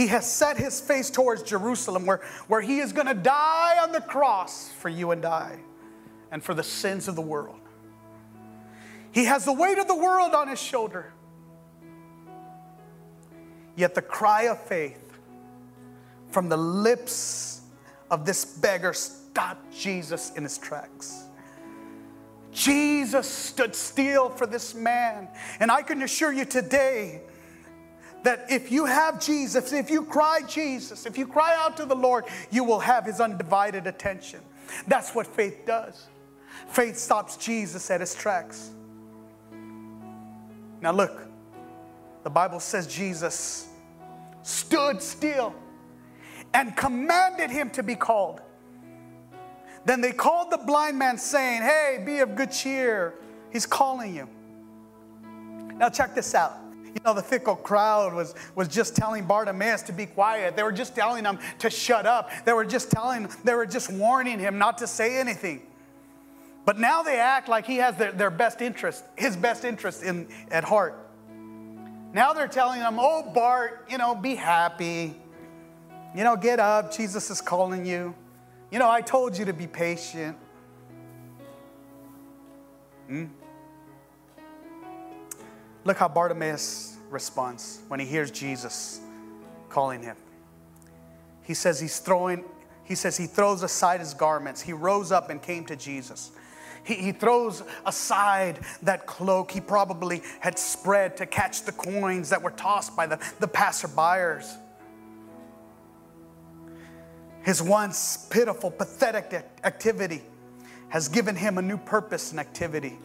He 0.00 0.06
has 0.06 0.32
set 0.32 0.56
his 0.56 0.80
face 0.80 1.10
towards 1.10 1.42
Jerusalem, 1.42 2.06
where, 2.06 2.22
where 2.48 2.62
he 2.62 2.78
is 2.78 2.90
going 2.90 3.06
to 3.06 3.12
die 3.12 3.76
on 3.82 3.92
the 3.92 4.00
cross 4.00 4.72
for 4.72 4.88
you 4.88 5.10
and 5.10 5.26
I 5.26 5.58
and 6.30 6.42
for 6.42 6.54
the 6.54 6.62
sins 6.62 7.06
of 7.06 7.16
the 7.16 7.20
world. 7.20 7.60
He 9.12 9.26
has 9.26 9.44
the 9.44 9.52
weight 9.52 9.76
of 9.76 9.88
the 9.88 9.94
world 9.94 10.32
on 10.32 10.48
his 10.48 10.58
shoulder. 10.58 11.12
Yet 13.76 13.94
the 13.94 14.00
cry 14.00 14.44
of 14.44 14.58
faith 14.62 15.18
from 16.30 16.48
the 16.48 16.56
lips 16.56 17.60
of 18.10 18.24
this 18.24 18.46
beggar 18.46 18.94
stopped 18.94 19.70
Jesus 19.70 20.32
in 20.34 20.44
his 20.44 20.56
tracks. 20.56 21.24
Jesus 22.52 23.28
stood 23.28 23.74
still 23.74 24.30
for 24.30 24.46
this 24.46 24.74
man. 24.74 25.28
And 25.60 25.70
I 25.70 25.82
can 25.82 26.00
assure 26.00 26.32
you 26.32 26.46
today 26.46 27.20
that 28.22 28.46
if 28.50 28.70
you 28.70 28.84
have 28.84 29.20
Jesus, 29.20 29.72
if 29.72 29.90
you 29.90 30.04
cry 30.04 30.40
Jesus, 30.46 31.06
if 31.06 31.16
you 31.16 31.26
cry 31.26 31.54
out 31.58 31.76
to 31.78 31.86
the 31.86 31.94
Lord, 31.94 32.24
you 32.50 32.64
will 32.64 32.80
have 32.80 33.06
his 33.06 33.20
undivided 33.20 33.86
attention. 33.86 34.40
That's 34.86 35.14
what 35.14 35.26
faith 35.26 35.64
does. 35.66 36.08
Faith 36.68 36.96
stops 36.96 37.36
Jesus 37.36 37.90
at 37.90 38.00
his 38.00 38.14
tracks. 38.14 38.70
Now, 40.80 40.92
look, 40.92 41.26
the 42.22 42.30
Bible 42.30 42.60
says 42.60 42.86
Jesus 42.86 43.68
stood 44.42 45.02
still 45.02 45.54
and 46.54 46.76
commanded 46.76 47.50
him 47.50 47.70
to 47.70 47.82
be 47.82 47.94
called. 47.94 48.40
Then 49.84 50.00
they 50.00 50.12
called 50.12 50.50
the 50.50 50.58
blind 50.58 50.98
man, 50.98 51.16
saying, 51.16 51.62
Hey, 51.62 52.02
be 52.04 52.18
of 52.18 52.36
good 52.36 52.52
cheer. 52.52 53.14
He's 53.50 53.66
calling 53.66 54.14
you. 54.14 54.28
Now, 55.76 55.88
check 55.88 56.14
this 56.14 56.34
out. 56.34 56.59
You 56.94 57.00
know, 57.04 57.14
the 57.14 57.22
fickle 57.22 57.56
crowd 57.56 58.14
was, 58.14 58.34
was 58.54 58.68
just 58.68 58.96
telling 58.96 59.24
Bartimaeus 59.24 59.82
to 59.82 59.92
be 59.92 60.06
quiet. 60.06 60.56
They 60.56 60.62
were 60.62 60.72
just 60.72 60.94
telling 60.94 61.24
him 61.24 61.38
to 61.60 61.70
shut 61.70 62.06
up. 62.06 62.30
They 62.44 62.52
were 62.52 62.64
just 62.64 62.90
telling, 62.90 63.28
they 63.44 63.54
were 63.54 63.66
just 63.66 63.92
warning 63.92 64.38
him 64.38 64.58
not 64.58 64.78
to 64.78 64.86
say 64.86 65.18
anything. 65.18 65.62
But 66.64 66.78
now 66.78 67.02
they 67.02 67.18
act 67.18 67.48
like 67.48 67.66
he 67.66 67.76
has 67.76 67.96
their, 67.96 68.12
their 68.12 68.30
best 68.30 68.60
interest, 68.60 69.04
his 69.16 69.36
best 69.36 69.64
interest 69.64 70.02
in, 70.02 70.28
at 70.50 70.64
heart. 70.64 70.96
Now 72.12 72.32
they're 72.32 72.48
telling 72.48 72.80
him, 72.80 72.96
oh, 72.98 73.30
Bart, 73.32 73.86
you 73.88 73.98
know, 73.98 74.14
be 74.14 74.34
happy. 74.34 75.14
You 76.14 76.24
know, 76.24 76.36
get 76.36 76.58
up. 76.58 76.94
Jesus 76.94 77.30
is 77.30 77.40
calling 77.40 77.86
you. 77.86 78.14
You 78.70 78.78
know, 78.78 78.90
I 78.90 79.00
told 79.00 79.38
you 79.38 79.44
to 79.44 79.52
be 79.52 79.66
patient. 79.66 80.36
Hmm? 83.06 83.26
Look 85.84 85.96
how 85.96 86.08
Bartimaeus 86.08 86.96
responds 87.10 87.80
when 87.88 88.00
he 88.00 88.06
hears 88.06 88.30
Jesus 88.30 89.00
calling 89.68 90.02
him. 90.02 90.16
He 91.42 91.54
says 91.54 91.80
he's 91.80 91.98
throwing, 91.98 92.44
he 92.84 92.94
says 92.94 93.16
he 93.16 93.26
throws 93.26 93.62
aside 93.62 94.00
his 94.00 94.14
garments. 94.14 94.60
He 94.60 94.72
rose 94.72 95.10
up 95.10 95.30
and 95.30 95.40
came 95.40 95.64
to 95.66 95.76
Jesus. 95.76 96.32
He, 96.84 96.94
he 96.94 97.12
throws 97.12 97.62
aside 97.86 98.60
that 98.82 99.06
cloak 99.06 99.50
he 99.50 99.60
probably 99.60 100.22
had 100.40 100.58
spread 100.58 101.16
to 101.18 101.26
catch 101.26 101.62
the 101.62 101.72
coins 101.72 102.30
that 102.30 102.42
were 102.42 102.50
tossed 102.50 102.96
by 102.96 103.06
the, 103.06 103.18
the 103.38 103.48
passerbyers. 103.48 104.56
His 107.42 107.62
once 107.62 108.26
pitiful, 108.30 108.70
pathetic 108.70 109.44
activity 109.64 110.22
has 110.88 111.08
given 111.08 111.36
him 111.36 111.58
a 111.58 111.62
new 111.62 111.78
purpose 111.78 112.32
and 112.32 112.40
activity. 112.40 112.98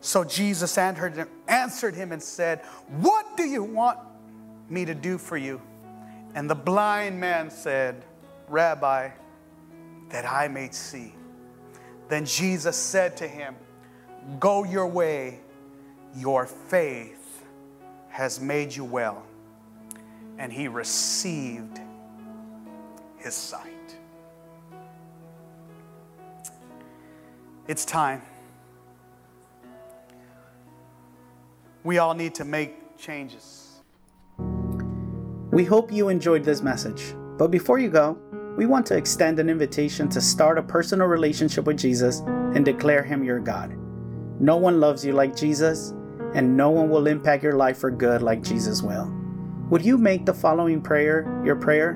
So 0.00 0.24
Jesus 0.24 0.78
answered 0.78 1.94
him 1.94 2.12
and 2.12 2.22
said, 2.22 2.60
What 2.88 3.36
do 3.36 3.44
you 3.44 3.62
want 3.62 3.98
me 4.68 4.84
to 4.84 4.94
do 4.94 5.18
for 5.18 5.36
you? 5.36 5.60
And 6.34 6.48
the 6.48 6.54
blind 6.54 7.20
man 7.20 7.50
said, 7.50 8.04
Rabbi, 8.48 9.10
that 10.10 10.24
I 10.24 10.48
may 10.48 10.70
see. 10.70 11.14
Then 12.08 12.24
Jesus 12.24 12.76
said 12.76 13.16
to 13.18 13.28
him, 13.28 13.54
Go 14.38 14.64
your 14.64 14.86
way, 14.86 15.40
your 16.16 16.46
faith 16.46 17.44
has 18.08 18.40
made 18.40 18.74
you 18.74 18.84
well. 18.84 19.22
And 20.38 20.52
he 20.52 20.68
received 20.68 21.78
his 23.18 23.34
sight. 23.34 23.66
It's 27.68 27.84
time. 27.84 28.22
We 31.82 31.96
all 31.96 32.14
need 32.14 32.34
to 32.34 32.44
make 32.44 32.98
changes. 32.98 33.80
We 35.50 35.64
hope 35.64 35.90
you 35.90 36.10
enjoyed 36.10 36.44
this 36.44 36.60
message. 36.60 37.14
But 37.38 37.50
before 37.50 37.78
you 37.78 37.88
go, 37.88 38.18
we 38.58 38.66
want 38.66 38.84
to 38.86 38.96
extend 38.96 39.38
an 39.38 39.48
invitation 39.48 40.08
to 40.10 40.20
start 40.20 40.58
a 40.58 40.62
personal 40.62 41.06
relationship 41.06 41.64
with 41.64 41.78
Jesus 41.78 42.20
and 42.26 42.64
declare 42.64 43.02
Him 43.02 43.24
your 43.24 43.40
God. 43.40 43.74
No 44.38 44.58
one 44.58 44.78
loves 44.78 45.04
you 45.04 45.12
like 45.12 45.34
Jesus, 45.34 45.94
and 46.34 46.54
no 46.54 46.68
one 46.68 46.90
will 46.90 47.06
impact 47.06 47.42
your 47.42 47.54
life 47.54 47.78
for 47.78 47.90
good 47.90 48.20
like 48.20 48.42
Jesus 48.42 48.82
will. 48.82 49.10
Would 49.70 49.84
you 49.84 49.96
make 49.96 50.26
the 50.26 50.34
following 50.34 50.82
prayer 50.82 51.42
your 51.44 51.56
prayer? 51.56 51.94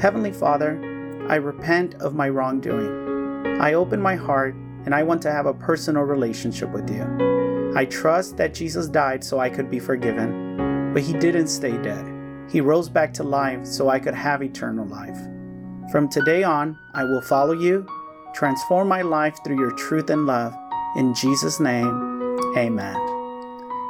Heavenly 0.00 0.32
Father, 0.32 0.80
I 1.28 1.36
repent 1.36 1.94
of 1.96 2.14
my 2.14 2.28
wrongdoing. 2.28 3.60
I 3.60 3.74
open 3.74 4.00
my 4.00 4.16
heart 4.16 4.54
and 4.84 4.94
I 4.94 5.04
want 5.04 5.22
to 5.22 5.30
have 5.30 5.46
a 5.46 5.54
personal 5.54 6.02
relationship 6.02 6.70
with 6.70 6.90
you. 6.90 7.33
I 7.76 7.86
trust 7.86 8.36
that 8.36 8.54
Jesus 8.54 8.86
died 8.86 9.24
so 9.24 9.40
I 9.40 9.50
could 9.50 9.68
be 9.68 9.80
forgiven, 9.80 10.92
but 10.94 11.02
He 11.02 11.12
didn't 11.12 11.48
stay 11.48 11.76
dead. 11.78 12.06
He 12.48 12.60
rose 12.60 12.88
back 12.88 13.12
to 13.14 13.24
life 13.24 13.66
so 13.66 13.88
I 13.88 13.98
could 13.98 14.14
have 14.14 14.44
eternal 14.44 14.86
life. 14.86 15.18
From 15.90 16.08
today 16.08 16.44
on, 16.44 16.78
I 16.94 17.02
will 17.02 17.20
follow 17.20 17.52
you, 17.52 17.84
transform 18.32 18.86
my 18.86 19.02
life 19.02 19.38
through 19.44 19.58
your 19.58 19.72
truth 19.72 20.10
and 20.10 20.24
love. 20.24 20.54
In 20.96 21.14
Jesus' 21.14 21.58
name, 21.58 22.38
amen. 22.56 22.94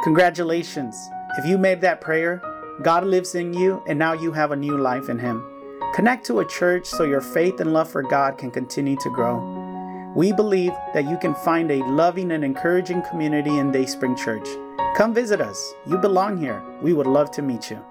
Congratulations. 0.03 0.97
If 1.37 1.45
you 1.45 1.59
made 1.59 1.83
that 1.83 2.01
prayer, 2.01 2.41
God 2.83 3.05
lives 3.05 3.35
in 3.35 3.53
you 3.53 3.83
and 3.87 3.99
now 3.99 4.15
you 4.15 4.33
have 4.33 4.53
a 4.53 4.57
new 4.57 4.79
life 4.79 5.11
in 5.11 5.19
Him. 5.19 5.45
Connect 5.95 6.25
to 6.27 6.41
a 6.41 6.49
church 6.49 6.87
so 6.87 7.05
your 7.05 7.21
faith 7.21 7.61
and 7.61 7.75
love 7.75 7.91
for 7.91 8.03
God 8.03 8.39
can 8.39 8.51
continue 8.51 8.97
to 8.97 9.11
grow. 9.11 9.54
We 10.15 10.33
believe 10.33 10.73
that 10.93 11.09
you 11.11 11.19
can 11.19 11.35
find 11.35 11.71
a 11.73 11.85
loving 11.87 12.31
and 12.31 12.45
encouraging 12.45 13.03
community 13.03 13.59
in 13.59 13.73
Dayspring 13.73 14.15
Church. 14.15 14.47
Come 14.97 15.13
visit 15.13 15.41
us. 15.41 15.75
You 15.87 15.99
belong 15.99 16.39
here. 16.39 16.63
We 16.81 16.93
would 16.93 17.09
love 17.09 17.33
to 17.33 17.43
meet 17.43 17.69
you. 17.69 17.85